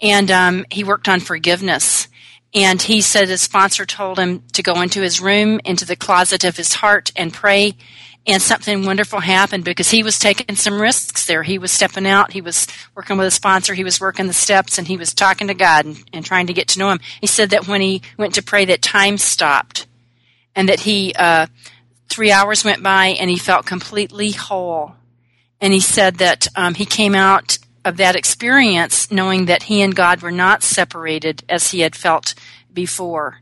[0.00, 2.08] And um, he worked on forgiveness.
[2.52, 6.42] And he said his sponsor told him to go into his room, into the closet
[6.42, 7.76] of his heart, and pray
[8.26, 11.42] and something wonderful happened because he was taking some risks there.
[11.42, 12.32] He was stepping out.
[12.32, 13.74] He was working with a sponsor.
[13.74, 16.52] He was working the steps and he was talking to God and, and trying to
[16.52, 17.00] get to know him.
[17.20, 19.86] He said that when he went to pray that time stopped
[20.54, 21.46] and that he, uh,
[22.08, 24.94] three hours went by and he felt completely whole.
[25.60, 29.96] And he said that, um, he came out of that experience knowing that he and
[29.96, 32.34] God were not separated as he had felt
[32.72, 33.40] before.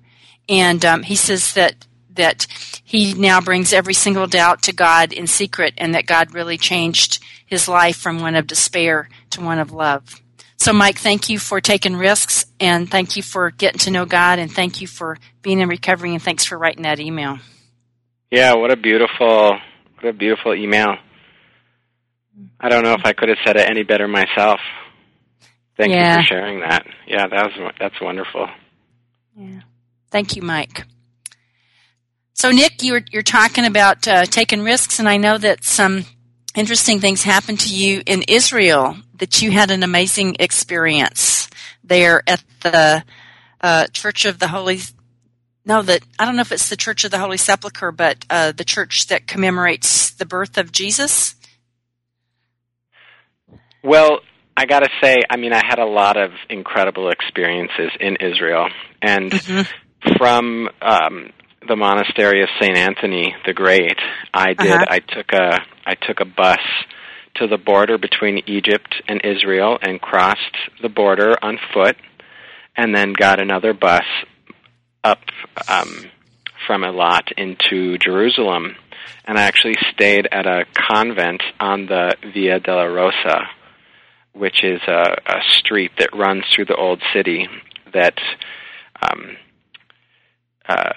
[0.49, 1.87] And um, he says that
[2.19, 2.47] that
[2.85, 7.25] he now brings every single doubt to God in secret and that God really changed
[7.47, 10.21] his life from one of despair to one of love.
[10.57, 14.39] So, Mike, thank you for taking risks and thank you for getting to know God
[14.39, 17.39] and thank you for being in recovery and thanks for writing that email.
[18.31, 19.57] Yeah, what a beautiful,
[20.01, 20.97] what a beautiful email.
[22.61, 24.61] I don't know if I could have said it any better myself.
[25.77, 26.17] Thank yeah.
[26.17, 26.85] you for sharing that.
[27.07, 28.49] Yeah, that was that's wonderful.
[29.37, 29.61] Yeah.
[30.11, 30.85] Thank you, Mike.
[32.39, 36.05] So, Nick, you're you're talking about uh, taking risks, and I know that some
[36.55, 38.97] interesting things happened to you in Israel.
[39.15, 41.51] That you had an amazing experience
[41.83, 43.03] there at the
[43.61, 44.79] uh, Church of the Holy.
[45.65, 48.53] No, that I don't know if it's the Church of the Holy Sepulchre, but uh,
[48.53, 51.35] the church that commemorates the birth of Jesus.
[53.83, 54.21] Well,
[54.57, 58.69] I got to say, I mean, I had a lot of incredible experiences in Israel,
[59.03, 60.15] and mm-hmm.
[60.17, 61.33] from um,
[61.69, 63.99] the monastery of Saint Anthony the Great,
[64.33, 64.73] I did.
[64.73, 64.85] Uh-huh.
[64.89, 66.61] I took a I took a bus
[67.37, 71.97] to the border between Egypt and Israel and crossed the border on foot,
[72.77, 74.05] and then got another bus
[75.05, 75.21] up
[75.69, 76.07] um,
[76.67, 78.77] from Eilat into Jerusalem.
[79.25, 83.47] And I actually stayed at a convent on the Via Dolorosa,
[84.33, 87.47] which is a, a street that runs through the old city
[87.93, 88.19] that
[89.01, 89.37] um,
[90.69, 90.93] uh,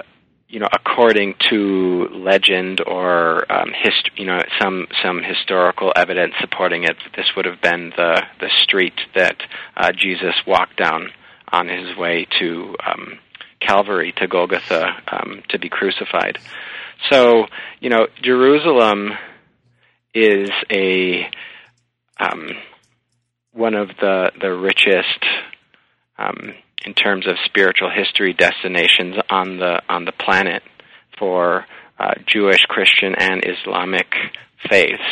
[0.51, 6.83] you know, according to legend or um, hist- you know, some some historical evidence supporting
[6.83, 9.37] it, this would have been the the street that
[9.77, 11.07] uh, Jesus walked down
[11.53, 13.19] on his way to um,
[13.61, 16.37] Calvary, to Golgotha, um, to be crucified.
[17.09, 17.45] So,
[17.79, 19.11] you know, Jerusalem
[20.13, 21.29] is a
[22.19, 22.49] um,
[23.53, 25.25] one of the the richest
[26.17, 26.55] um,
[26.85, 30.63] in terms of spiritual history destinations on the on the planet
[31.17, 31.65] for
[31.99, 34.07] uh, Jewish, Christian, and Islamic
[34.69, 35.03] faiths,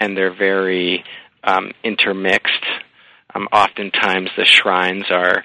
[0.00, 1.04] and they're very
[1.44, 2.64] um, intermixed.
[3.34, 5.44] Um, oftentimes, the shrines are,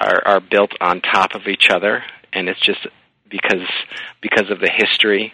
[0.00, 2.02] are are built on top of each other,
[2.32, 2.86] and it's just
[3.28, 3.68] because
[4.20, 5.32] because of the history,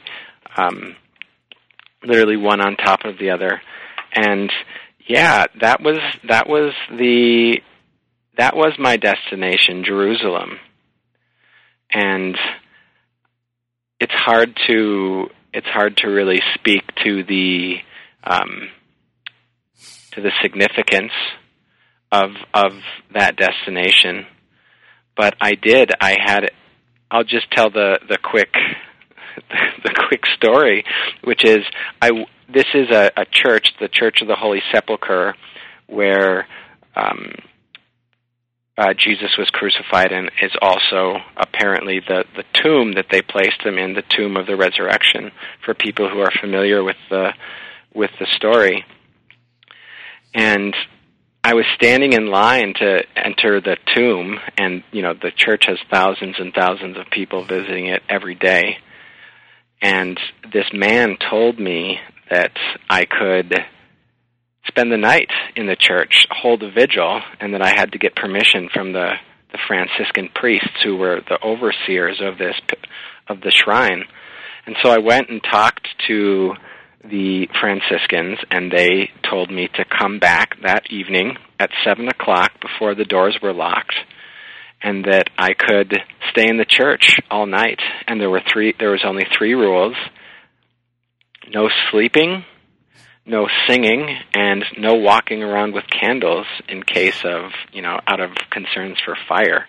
[0.56, 0.96] um,
[2.04, 3.60] literally one on top of the other,
[4.14, 4.50] and
[5.06, 7.60] yeah, that was that was the
[8.36, 10.58] that was my destination, Jerusalem.
[11.92, 12.36] And
[13.98, 17.76] it's hard to it's hard to really speak to the
[18.24, 18.68] um,
[20.12, 21.12] to the significance
[22.12, 22.72] of of
[23.14, 24.26] that destination.
[25.16, 25.92] But I did.
[26.00, 26.50] I had.
[27.10, 28.52] I'll just tell the the quick
[29.84, 30.84] the quick story,
[31.24, 31.64] which is
[32.00, 32.10] I.
[32.52, 35.36] This is a, a church, the Church of the Holy Sepulchre,
[35.86, 36.48] where
[36.96, 37.32] um,
[38.80, 43.76] uh, Jesus was crucified in is also apparently the, the tomb that they placed him
[43.76, 47.34] in, the tomb of the resurrection, for people who are familiar with the,
[47.92, 48.86] with the story.
[50.34, 50.74] And
[51.44, 55.78] I was standing in line to enter the tomb, and you know the church has
[55.90, 58.78] thousands and thousands of people visiting it every day.
[59.82, 60.18] And
[60.52, 61.98] this man told me
[62.30, 62.52] that
[62.88, 63.54] I could
[64.66, 68.14] spend the night in the church, hold a vigil, and that I had to get
[68.14, 69.12] permission from the
[69.52, 72.54] the Franciscan priests who were the overseers of this
[73.28, 74.04] of the shrine.
[74.66, 76.54] And so I went and talked to
[77.02, 82.94] the Franciscans, and they told me to come back that evening at seven o'clock before
[82.94, 83.94] the doors were locked,
[84.82, 85.96] and that I could
[86.30, 87.80] stay in the church all night.
[88.06, 88.74] And there were three.
[88.78, 89.96] There was only three rules:
[91.52, 92.44] no sleeping,
[93.26, 98.30] no singing, and no walking around with candles in case of you know out of
[98.50, 99.66] concerns for fire.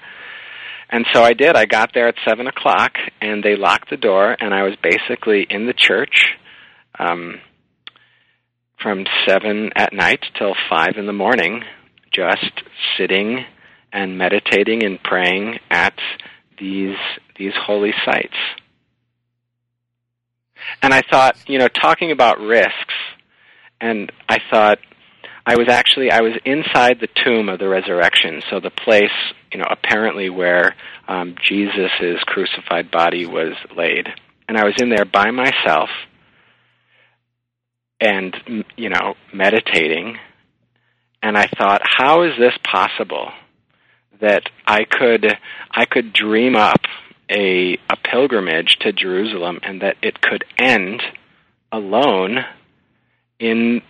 [0.90, 1.56] And so I did.
[1.56, 5.46] I got there at seven o'clock, and they locked the door, and I was basically
[5.50, 6.36] in the church.
[7.00, 7.40] Um,
[8.82, 11.64] from seven at night till five in the morning,
[12.12, 12.52] just
[12.98, 13.46] sitting
[13.94, 15.94] and meditating and praying at
[16.60, 16.98] these
[17.38, 18.36] these holy sites.
[20.82, 22.94] And I thought, you know, talking about risks,
[23.82, 24.80] and I thought
[25.46, 29.12] I was actually I was inside the tomb of the resurrection, so the place,
[29.52, 30.76] you know, apparently where
[31.08, 34.08] um, Jesus' crucified body was laid,
[34.48, 35.90] and I was in there by myself,
[38.00, 38.36] and
[38.78, 40.18] you know, meditating,
[41.22, 43.32] and I thought, how is this possible?
[44.22, 45.26] that I could
[45.72, 46.82] I could dream up
[47.30, 51.02] a a pilgrimage to Jerusalem and that it could end
[51.72, 52.38] alone
[53.42, 53.82] in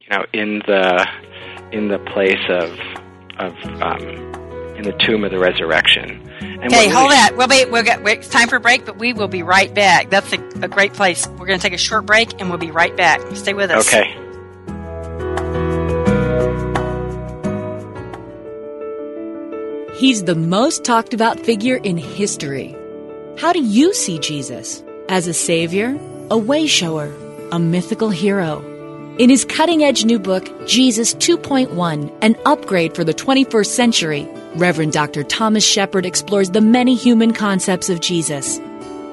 [0.00, 1.06] you know in the
[1.72, 2.78] in the place of
[3.38, 4.02] of um,
[4.76, 6.28] in the tomb of the resurrection.
[6.40, 7.36] And okay, really hold that.
[7.36, 10.10] We'll be we'll get it's time for a break, but we will be right back.
[10.10, 11.26] That's a, a great place.
[11.26, 13.20] We're going to take a short break, and we'll be right back.
[13.34, 13.86] Stay with us.
[13.86, 14.14] Okay.
[19.98, 22.76] He's the most talked about figure in history.
[23.36, 24.82] How do you see Jesus?
[25.08, 25.88] As a savior,
[26.30, 28.64] a wayshower, a mythical hero?
[29.18, 34.92] In his cutting edge new book, Jesus 2.1 An Upgrade for the 21st Century, Reverend
[34.92, 35.24] Dr.
[35.24, 38.58] Thomas Shepherd explores the many human concepts of Jesus.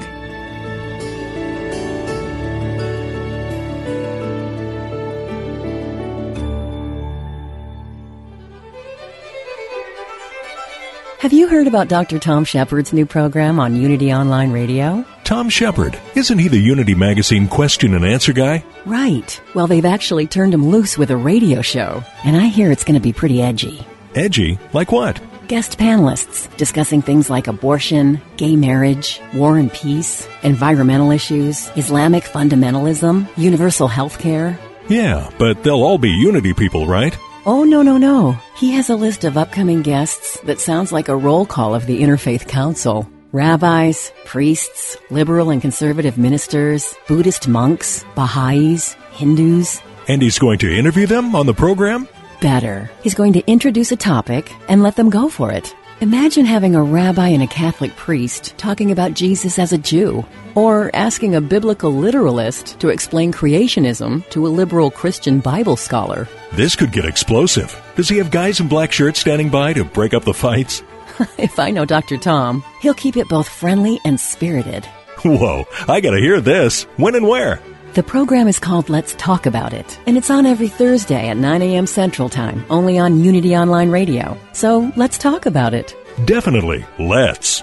[11.19, 12.19] Have you heard about Dr.
[12.19, 15.05] Tom Shepherd's new program on Unity Online Radio?
[15.23, 18.63] Tom Shepherd, isn't he the Unity Magazine question and answer guy?
[18.85, 19.41] Right.
[19.53, 22.95] Well, they've actually turned him loose with a radio show, and I hear it's going
[22.95, 23.85] to be pretty edgy.
[24.15, 24.59] Edgy?
[24.73, 25.21] Like what?
[25.47, 33.27] Guest panelists discussing things like abortion, gay marriage, war and peace, environmental issues, Islamic fundamentalism,
[33.37, 34.59] universal health care.
[34.89, 37.17] Yeah, but they'll all be Unity people, right?
[37.45, 38.37] Oh, no, no, no.
[38.57, 42.01] He has a list of upcoming guests that sounds like a roll call of the
[42.01, 43.09] Interfaith Council.
[43.33, 49.81] Rabbis, priests, liberal and conservative ministers, Buddhist monks, Baha'is, Hindus.
[50.07, 52.07] And he's going to interview them on the program?
[52.41, 52.91] Better.
[53.01, 55.73] He's going to introduce a topic and let them go for it.
[55.99, 60.23] Imagine having a rabbi and a Catholic priest talking about Jesus as a Jew,
[60.53, 66.27] or asking a biblical literalist to explain creationism to a liberal Christian Bible scholar.
[66.51, 67.75] This could get explosive.
[67.95, 70.83] Does he have guys in black shirts standing by to break up the fights?
[71.37, 72.17] if I know Dr.
[72.17, 74.85] Tom, he'll keep it both friendly and spirited.
[75.23, 76.83] Whoa, I gotta hear this.
[76.97, 77.61] When and where?
[77.93, 81.61] The program is called Let's Talk About It, and it's on every Thursday at 9
[81.61, 81.85] a.m.
[81.85, 84.37] Central Time, only on Unity Online Radio.
[84.51, 85.95] So let's talk about it.
[86.25, 87.61] Definitely, let's.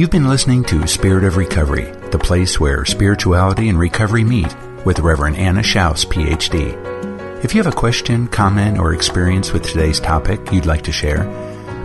[0.00, 4.54] You've been listening to Spirit of Recovery, the place where spirituality and recovery meet
[4.84, 7.44] with Reverend Anna Schaus, PhD.
[7.44, 11.24] If you have a question, comment, or experience with today's topic you'd like to share,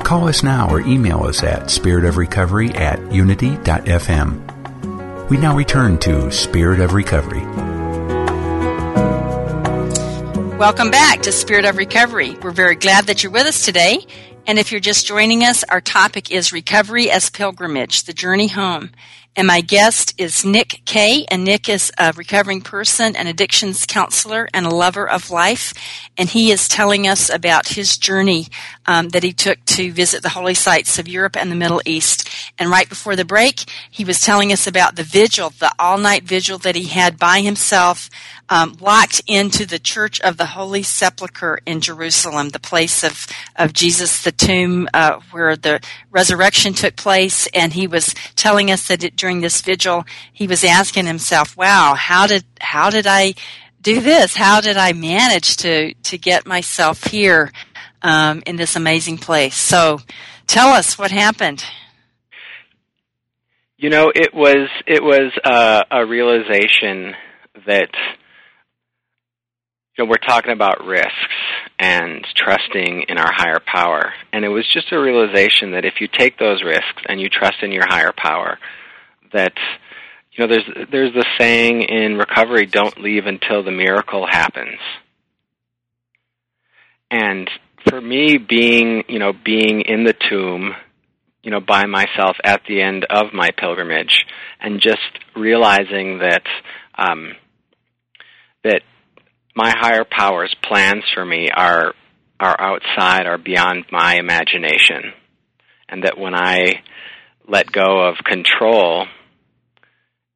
[0.03, 4.41] call us now or email us at spiritofrecovery at unity.fm.
[5.29, 7.43] We now return to Spirit of Recovery.
[10.57, 12.35] Welcome back to Spirit of Recovery.
[12.41, 14.05] We're very glad that you're with us today.
[14.47, 18.91] And if you're just joining us, our topic is Recovery as Pilgrimage, the Journey Home.
[19.35, 24.47] And my guest is Nick Kay, and Nick is a recovering person, an addictions counselor,
[24.53, 25.73] and a lover of life.
[26.17, 28.47] And he is telling us about his journey
[28.85, 32.29] um, that he took to visit the holy sites of Europe and the Middle East.
[32.57, 36.23] And right before the break, he was telling us about the vigil, the all night
[36.23, 38.09] vigil that he had by himself
[38.49, 43.73] um, locked into the Church of the Holy Sepulchre in Jerusalem, the place of, of
[43.73, 45.81] Jesus, the tomb uh, where the
[46.11, 47.47] resurrection took place.
[47.47, 51.95] And he was telling us that it, during this vigil, he was asking himself, "Wow,
[51.95, 53.33] how did how did I
[53.81, 54.35] do this?
[54.35, 57.51] How did I manage to to get myself here
[58.01, 59.99] um, in this amazing place?" So,
[60.45, 61.63] tell us what happened.
[63.77, 67.13] You know, it was it was uh, a realization
[67.65, 67.89] that
[69.97, 71.11] you know, we're talking about risks
[71.79, 74.13] and trusting in our higher power.
[74.33, 77.57] And it was just a realization that if you take those risks and you trust
[77.61, 78.59] in your higher power,
[79.31, 79.53] that
[80.33, 84.79] you know, there's there's the saying in recovery, don't leave until the miracle happens.
[87.09, 87.49] And
[87.87, 90.73] for me being, you know, being in the tomb,
[91.41, 94.25] you know, by myself at the end of my pilgrimage
[94.59, 94.99] and just
[95.35, 96.43] realizing that
[96.97, 97.33] um
[98.63, 98.81] that
[99.55, 101.93] my higher powers plans for me are
[102.39, 105.13] are outside are beyond my imagination.
[105.87, 106.81] And that when i
[107.47, 109.05] let go of control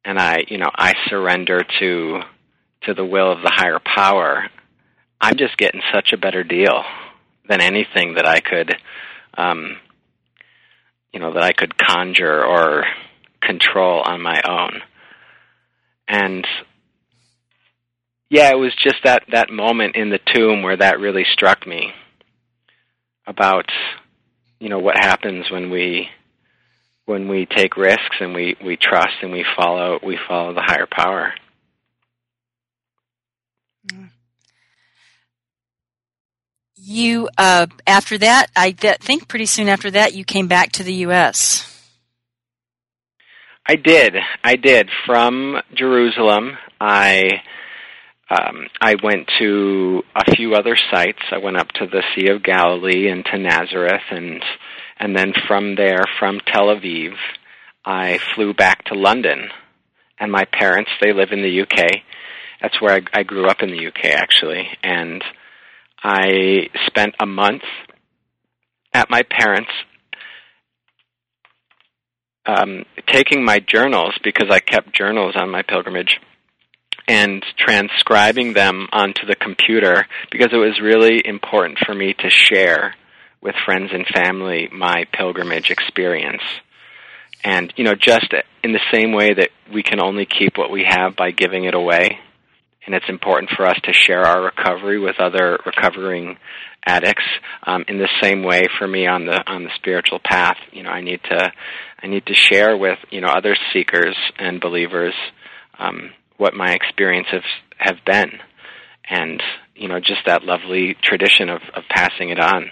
[0.04, 2.20] and i you know i surrender to
[2.84, 4.48] to the will of the higher power
[5.20, 6.84] i'm just getting such a better deal
[7.48, 8.76] than anything that i could
[9.36, 9.76] um
[11.12, 12.84] you know that i could conjure or
[13.40, 14.80] control on my own.
[16.08, 16.46] And
[18.30, 21.92] yeah, it was just that that moment in the tomb where that really struck me
[23.26, 23.66] about
[24.60, 26.08] you know what happens when we
[27.06, 30.86] when we take risks and we we trust and we follow we follow the higher
[30.90, 31.34] power.
[36.76, 40.94] You uh, after that, I think pretty soon after that, you came back to the
[40.94, 41.66] U.S.
[43.66, 44.14] I did.
[44.42, 46.56] I did from Jerusalem.
[46.80, 47.42] I
[48.30, 51.22] um, I went to a few other sites.
[51.32, 54.42] I went up to the Sea of Galilee and to Nazareth, and
[55.00, 57.14] and then from there, from Tel Aviv,
[57.84, 59.48] I flew back to London.
[60.18, 62.02] And my parents, they live in the UK.
[62.60, 64.68] That's where I, I grew up in the UK, actually.
[64.82, 65.24] And
[66.04, 67.62] I spent a month
[68.92, 69.70] at my parents'
[72.44, 76.20] um, taking my journals because I kept journals on my pilgrimage
[77.10, 82.94] and transcribing them onto the computer because it was really important for me to share
[83.42, 86.42] with friends and family my pilgrimage experience.
[87.42, 88.32] And, you know, just
[88.62, 91.74] in the same way that we can only keep what we have by giving it
[91.74, 92.20] away,
[92.86, 96.36] and it's important for us to share our recovery with other recovering
[96.86, 97.24] addicts.
[97.64, 100.90] Um, in the same way, for me on the on the spiritual path, you know,
[100.90, 101.52] I need to
[102.02, 105.14] I need to share with you know other seekers and believers
[105.78, 106.10] um,
[106.40, 107.42] what my experiences
[107.78, 108.30] have have been,
[109.08, 109.42] and
[109.74, 112.70] you know just that lovely tradition of, of passing it on.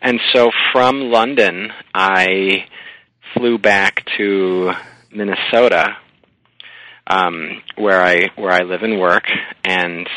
[0.00, 2.66] And so from London, I
[3.34, 4.72] flew back to
[5.10, 5.96] Minnesota,
[7.08, 9.24] um, where I where I live and work,
[9.64, 10.08] and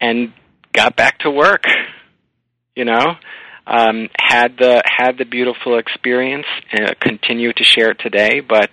[0.00, 0.32] and
[0.72, 1.62] got back to work.
[2.74, 3.14] You know,
[3.66, 8.70] um, had the had the beautiful experience, and uh, continue to share it today, but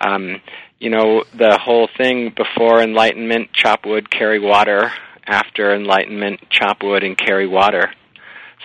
[0.00, 0.40] um,
[0.78, 4.92] you know, the whole thing before enlightenment, chop wood, carry water.
[5.26, 7.92] After enlightenment, chop wood and carry water.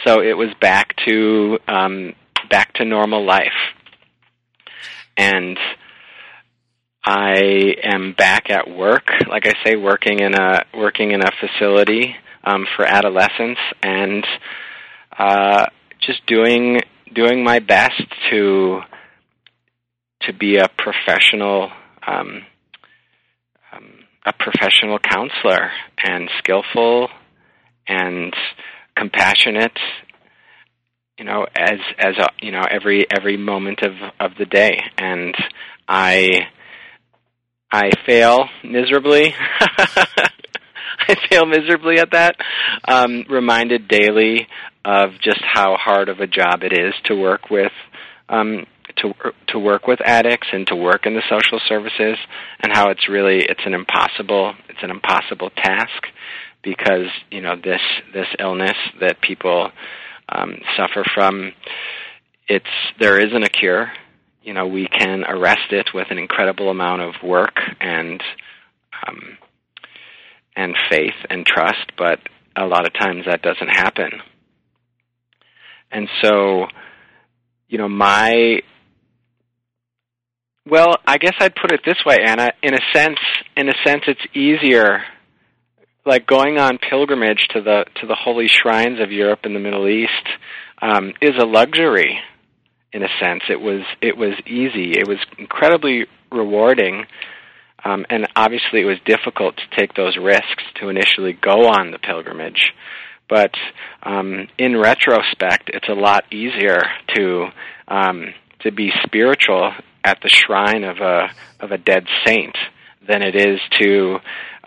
[0.05, 2.13] So it was back to um,
[2.49, 3.47] back to normal life,
[5.17, 5.57] and
[7.03, 9.09] I am back at work.
[9.27, 14.25] Like I say, working in a working in a facility um, for adolescents, and
[15.17, 15.65] uh,
[15.99, 16.81] just doing
[17.13, 18.81] doing my best to
[20.21, 21.71] to be a professional
[22.07, 22.45] um,
[23.73, 23.89] um,
[24.25, 25.71] a professional counselor
[26.03, 27.09] and skillful
[27.87, 28.33] and
[28.95, 29.77] compassionate
[31.21, 34.77] you know as as a, you know every every moment of of the day.
[34.97, 35.35] And
[35.87, 36.47] i
[37.71, 39.33] i fail miserably.
[41.07, 42.35] I fail miserably at that.
[42.87, 44.47] Um reminded daily
[44.83, 47.71] of just how hard of a job it is to work with
[48.27, 48.65] um
[49.01, 49.13] to
[49.47, 52.17] to work with addicts and to work in the social services
[52.61, 56.07] and how it's really it's an impossible it's an impossible task
[56.63, 57.81] because you know this
[58.13, 59.71] this illness that people
[60.29, 61.51] um, suffer from
[62.47, 62.65] it's
[62.99, 63.91] there isn't a cure
[64.43, 68.21] you know we can arrest it with an incredible amount of work and
[69.07, 69.37] um,
[70.55, 72.19] and faith and trust, but
[72.55, 74.11] a lot of times that doesn't happen.
[75.91, 76.67] And so,
[77.67, 78.61] you know, my
[80.67, 82.51] well, I guess I'd put it this way, Anna.
[82.61, 83.19] In a sense,
[83.57, 85.03] in a sense, it's easier,
[86.05, 89.87] like going on pilgrimage to the to the holy shrines of Europe and the Middle
[89.87, 90.27] East
[90.81, 92.19] um, is a luxury.
[92.93, 94.91] In a sense, it was it was easy.
[94.91, 97.05] It was incredibly rewarding,
[97.83, 101.99] um, and obviously, it was difficult to take those risks to initially go on the
[101.99, 102.73] pilgrimage.
[103.29, 103.55] But
[104.03, 106.81] um, in retrospect, it's a lot easier
[107.15, 107.47] to
[107.87, 109.71] um, to be spiritual
[110.03, 111.29] at the shrine of a
[111.59, 112.55] of a dead saint
[113.07, 114.17] than it is to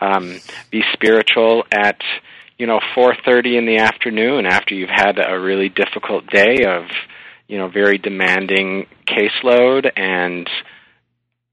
[0.01, 2.01] um, be spiritual at
[2.59, 6.85] you know 4:30 in the afternoon after you've had a really difficult day of
[7.49, 10.49] you know very demanding caseload and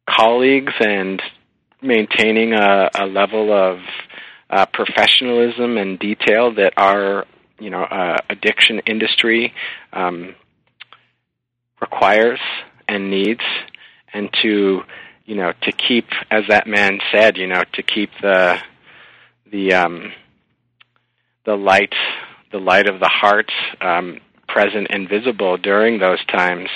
[0.09, 1.21] colleagues and
[1.81, 3.79] maintaining a, a level of
[4.49, 7.25] uh, professionalism and detail that our
[7.59, 9.53] you know uh, addiction industry
[9.93, 10.35] um,
[11.79, 12.39] requires
[12.87, 13.41] and needs,
[14.13, 14.81] and to
[15.25, 18.57] you know to keep, as that man said, you know, to keep the
[19.51, 20.11] the um,
[21.45, 21.93] the light
[22.51, 26.69] the light of the heart um, present and visible during those times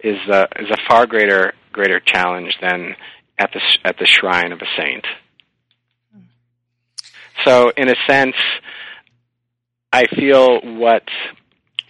[0.00, 2.94] is a, is a far greater greater challenge than
[3.38, 5.06] at the at the shrine of a saint.
[7.44, 8.36] So, in a sense,
[9.92, 11.02] I feel what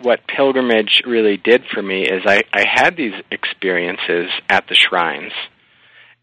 [0.03, 5.33] what pilgrimage really did for me is I, I had these experiences at the shrines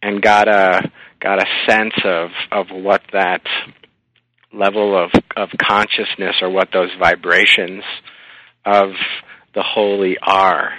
[0.01, 3.41] and got a got a sense of of what that
[4.53, 7.83] level of of consciousness or what those vibrations
[8.65, 8.91] of
[9.55, 10.71] the holy are.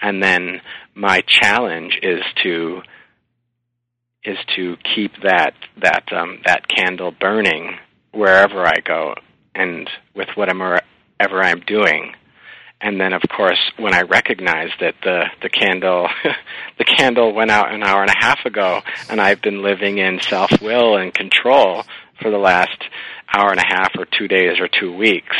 [0.00, 0.60] And then
[0.94, 2.82] my challenge is to
[4.24, 7.76] is to keep that that um, that candle burning
[8.12, 9.14] wherever I go
[9.54, 10.80] and with whatever
[11.20, 12.14] I'm doing
[12.82, 16.08] and then of course when I recognized that the the candle
[16.78, 20.20] the candle went out an hour and a half ago and I've been living in
[20.20, 21.84] self will and control
[22.20, 22.82] for the last
[23.34, 25.36] hour and a half or two days or two weeks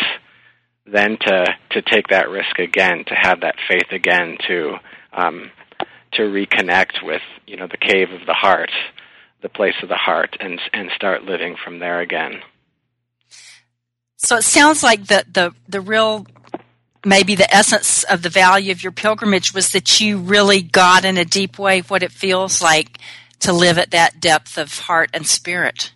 [0.87, 4.77] then to to take that risk again to have that faith again to
[5.13, 5.51] um,
[6.13, 8.71] to reconnect with you know the cave of the heart
[9.43, 12.41] the place of the heart and and start living from there again.
[14.17, 16.27] So it sounds like the the the real
[17.05, 21.17] maybe the essence of the value of your pilgrimage was that you really got in
[21.17, 22.99] a deep way what it feels like
[23.41, 25.93] to live at that depth of heart and spirit.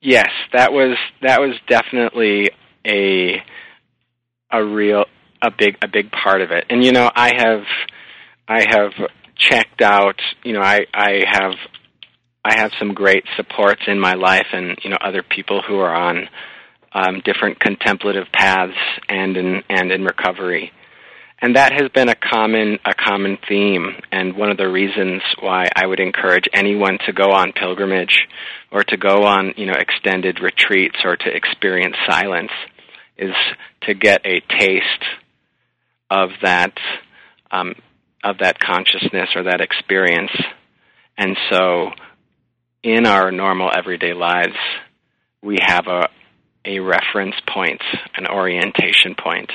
[0.00, 2.50] Yes, that was that was definitely
[2.84, 3.42] a
[4.50, 5.04] a real
[5.40, 6.64] a big a big part of it.
[6.70, 7.64] And you know, I have
[8.48, 8.92] I have
[9.36, 11.54] checked out, you know, I I have
[12.44, 15.94] I have some great supports in my life and you know other people who are
[15.94, 16.28] on
[16.94, 18.78] um, different contemplative paths
[19.08, 20.72] and in and in recovery.
[21.40, 25.66] And that has been a common a common theme, and one of the reasons why
[25.74, 28.28] I would encourage anyone to go on pilgrimage
[28.70, 32.52] or to go on you know extended retreats or to experience silence
[33.16, 33.34] is
[33.82, 35.04] to get a taste
[36.10, 36.74] of that
[37.50, 37.74] um,
[38.22, 40.30] of that consciousness or that experience.
[41.18, 41.90] And so,
[42.82, 44.56] in our normal everyday lives,
[45.42, 46.08] we have a,
[46.64, 47.82] a reference point,
[48.16, 49.50] an orientation point.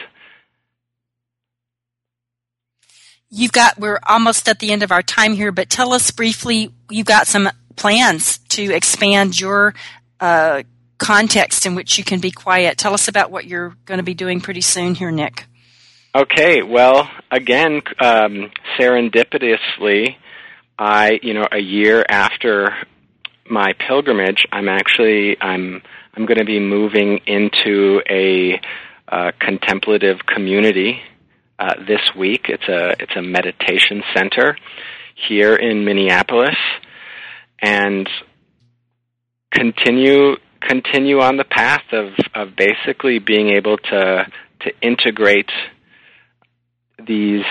[3.30, 6.72] You've got, we're almost at the end of our time here, but tell us briefly,
[6.90, 9.74] you've got some plans to expand your
[10.20, 10.64] uh,
[10.98, 12.78] context in which you can be quiet.
[12.78, 15.46] Tell us about what you're going to be doing pretty soon here, Nick.
[16.16, 18.50] Okay, well, again, um,
[18.80, 20.16] serendipitously,
[20.80, 22.76] I, you know, a year after
[23.50, 25.82] my pilgrimage, I'm actually I'm
[26.18, 28.60] I'm going to be moving into a
[29.08, 31.00] uh, contemplative community
[31.60, 32.46] uh, this week.
[32.50, 34.58] It's a it's a meditation center
[35.28, 36.56] here in Minneapolis,
[37.62, 38.10] and
[39.52, 44.26] continue continue on the path of of basically being able to
[44.62, 45.52] to integrate
[47.08, 47.46] these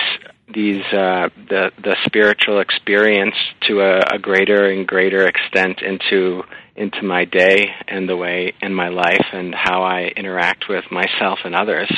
[0.53, 6.43] these uh, the the spiritual experience to a, a greater and greater extent into
[6.77, 11.39] into my day and the way in my life and how I interact with myself
[11.43, 11.91] and others.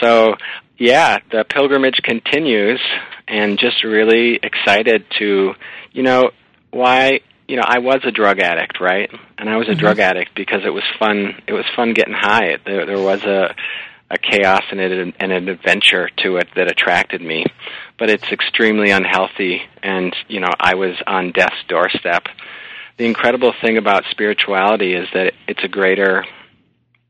[0.00, 0.34] So,
[0.76, 2.80] yeah, the pilgrimage continues
[3.28, 5.52] and just really excited to,
[5.92, 6.30] you know,
[6.70, 9.10] why, you know, I was a drug addict, right?
[9.38, 9.80] And I was a mm-hmm.
[9.80, 12.56] drug addict because it was fun, it was fun getting high.
[12.64, 13.54] There, there was a,
[14.10, 17.44] a chaos and an, and an adventure to it that attracted me.
[17.98, 22.24] But it's extremely unhealthy, and you know, I was on death's doorstep.
[23.00, 26.22] The incredible thing about spirituality is that it's a greater,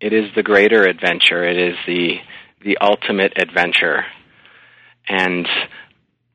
[0.01, 1.43] it is the greater adventure.
[1.43, 2.18] It is the
[2.62, 4.05] the ultimate adventure,
[5.09, 5.49] and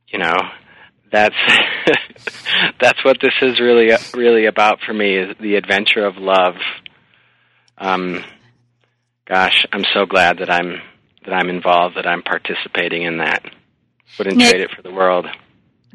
[0.10, 0.36] you know,
[1.10, 1.38] that's
[2.82, 6.56] that's what this is really really about for me is the adventure of love.
[7.78, 8.26] Um,
[9.26, 10.82] gosh, I'm so glad that I'm
[11.24, 13.46] that I'm involved, that I'm participating in that.
[14.18, 15.28] Wouldn't Nick, trade it for the world.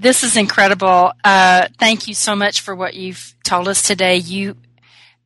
[0.00, 1.12] This is incredible.
[1.22, 4.16] Uh, thank you so much for what you've told us today.
[4.16, 4.56] You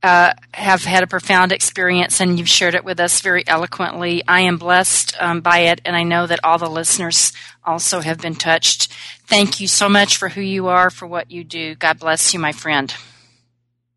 [0.02, 4.24] uh, have had a profound experience and you've shared it with us very eloquently.
[4.26, 7.32] I am blessed um, by it, and I know that all the listeners
[7.64, 8.92] also have been touched.
[9.28, 11.76] Thank you so much for who you are, for what you do.
[11.76, 12.92] God bless you, my friend.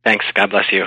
[0.04, 0.26] Thanks.
[0.36, 0.86] God bless you.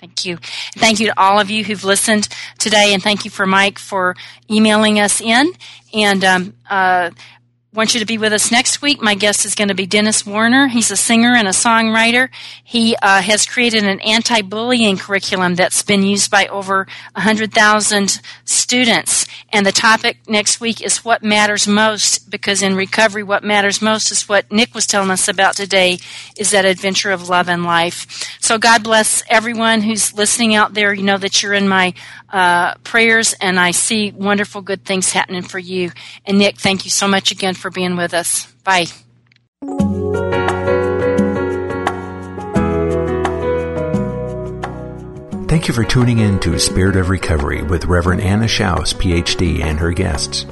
[0.00, 0.38] Thank you.
[0.74, 2.26] Thank you to all of you who've listened
[2.58, 4.16] today, and thank you for Mike for
[4.50, 5.52] emailing us in.
[5.94, 7.10] And um, uh,
[7.74, 9.00] want you to be with us next week.
[9.00, 10.68] My guest is going to be Dennis Warner.
[10.68, 12.28] He's a singer and a songwriter.
[12.62, 19.26] He uh, has created an anti-bullying curriculum that's been used by over 100,000 students.
[19.54, 24.10] And the topic next week is what matters most because in recovery, what matters most
[24.10, 25.98] is what Nick was telling us about today
[26.36, 28.36] is that adventure of love and life.
[28.38, 30.92] So God bless everyone who's listening out there.
[30.92, 31.94] You know that you're in my
[32.32, 35.92] uh, prayers, and I see wonderful good things happening for you.
[36.24, 38.46] And Nick, thank you so much again for being with us.
[38.64, 38.86] Bye.
[45.48, 49.78] Thank you for tuning in to Spirit of Recovery with Reverend Anna Schaus, PhD, and
[49.78, 50.46] her guests.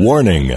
[0.04, 0.52] Warning.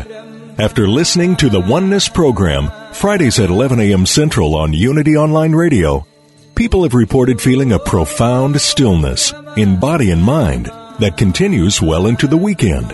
[0.60, 4.06] After listening to the Oneness program, Fridays at 11 a.m.
[4.06, 6.06] Central on Unity Online Radio,
[6.54, 10.66] people have reported feeling a profound stillness in body and mind
[11.00, 12.92] that continues well into the weekend.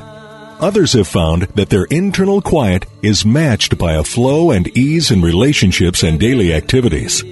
[0.59, 5.23] Others have found that their internal quiet is matched by a flow and ease in
[5.23, 7.23] relationships and daily activities.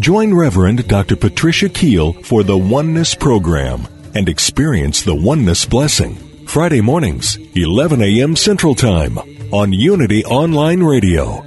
[0.00, 1.14] Join Reverend Dr.
[1.14, 6.33] Patricia Keel for the Oneness program and experience the Oneness blessing.
[6.46, 8.36] Friday mornings, 11 a.m.
[8.36, 9.18] Central Time
[9.52, 11.44] on Unity Online Radio,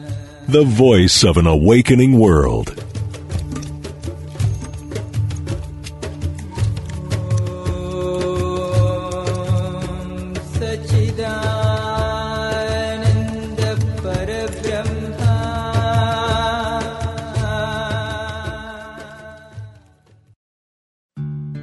[0.48, 2.84] the voice of an awakening world.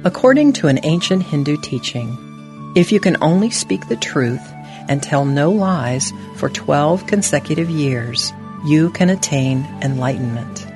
[0.03, 2.34] According to an ancient Hindu teaching,
[2.75, 4.41] if you can only speak the truth
[4.87, 8.31] and tell no lies for 12 consecutive years,
[8.65, 10.67] you can attain enlightenment.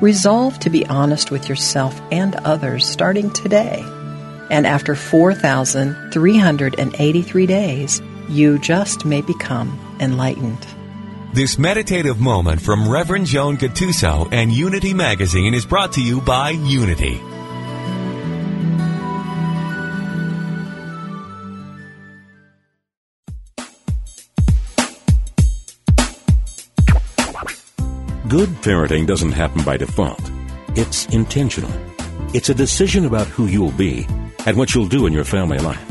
[0.00, 3.84] Resolve to be honest with yourself and others starting today.
[4.50, 10.66] And after 4,383 days, you just may become enlightened.
[11.32, 16.50] This meditative moment from Reverend Joan Gattuso and Unity Magazine is brought to you by
[16.50, 17.20] Unity.
[28.32, 30.30] Good parenting doesn't happen by default.
[30.74, 31.70] It's intentional.
[32.32, 34.06] It's a decision about who you'll be
[34.46, 35.84] and what you'll do in your family life.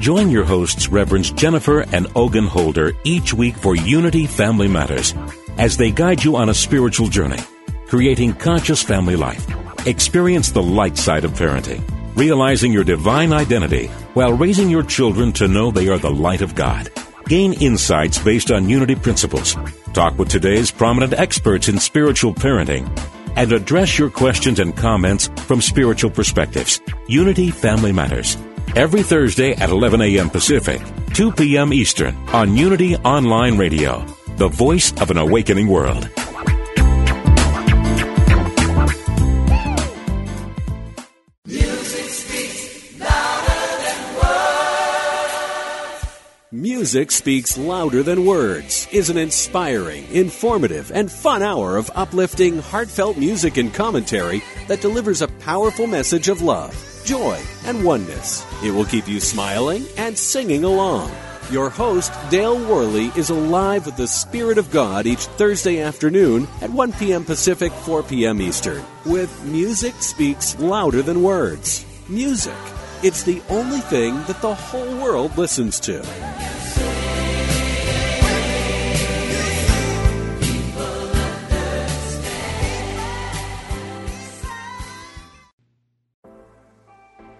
[0.00, 5.14] Join your hosts, Reverends Jennifer and Ogun Holder, each week for Unity Family Matters
[5.58, 7.38] as they guide you on a spiritual journey,
[7.86, 9.46] creating conscious family life.
[9.86, 11.84] Experience the light side of parenting,
[12.16, 16.56] realizing your divine identity while raising your children to know they are the light of
[16.56, 16.90] God.
[17.26, 19.56] Gain insights based on Unity principles.
[19.92, 22.88] Talk with today's prominent experts in spiritual parenting
[23.36, 26.80] and address your questions and comments from spiritual perspectives.
[27.08, 28.36] Unity Family Matters.
[28.76, 30.30] Every Thursday at 11 a.m.
[30.30, 30.80] Pacific,
[31.14, 31.72] 2 p.m.
[31.72, 34.04] Eastern on Unity Online Radio,
[34.36, 36.08] the voice of an awakening world.
[46.60, 53.16] Music Speaks Louder Than Words is an inspiring, informative, and fun hour of uplifting, heartfelt
[53.16, 58.44] music and commentary that delivers a powerful message of love, joy, and oneness.
[58.62, 61.10] It will keep you smiling and singing along.
[61.50, 66.68] Your host, Dale Worley, is alive with the Spirit of God each Thursday afternoon at
[66.68, 67.24] 1 p.m.
[67.24, 68.42] Pacific, 4 p.m.
[68.42, 71.86] Eastern, with Music Speaks Louder Than Words.
[72.10, 72.52] Music.
[73.02, 76.02] It's the only thing that the whole world listens to.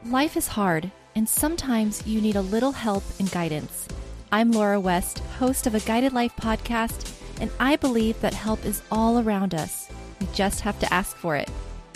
[0.07, 3.87] Life is hard, and sometimes you need a little help and guidance.
[4.33, 8.81] I'm Laura West, host of a Guided Life podcast, and I believe that help is
[8.91, 9.91] all around us.
[10.21, 11.51] We just have to ask for it.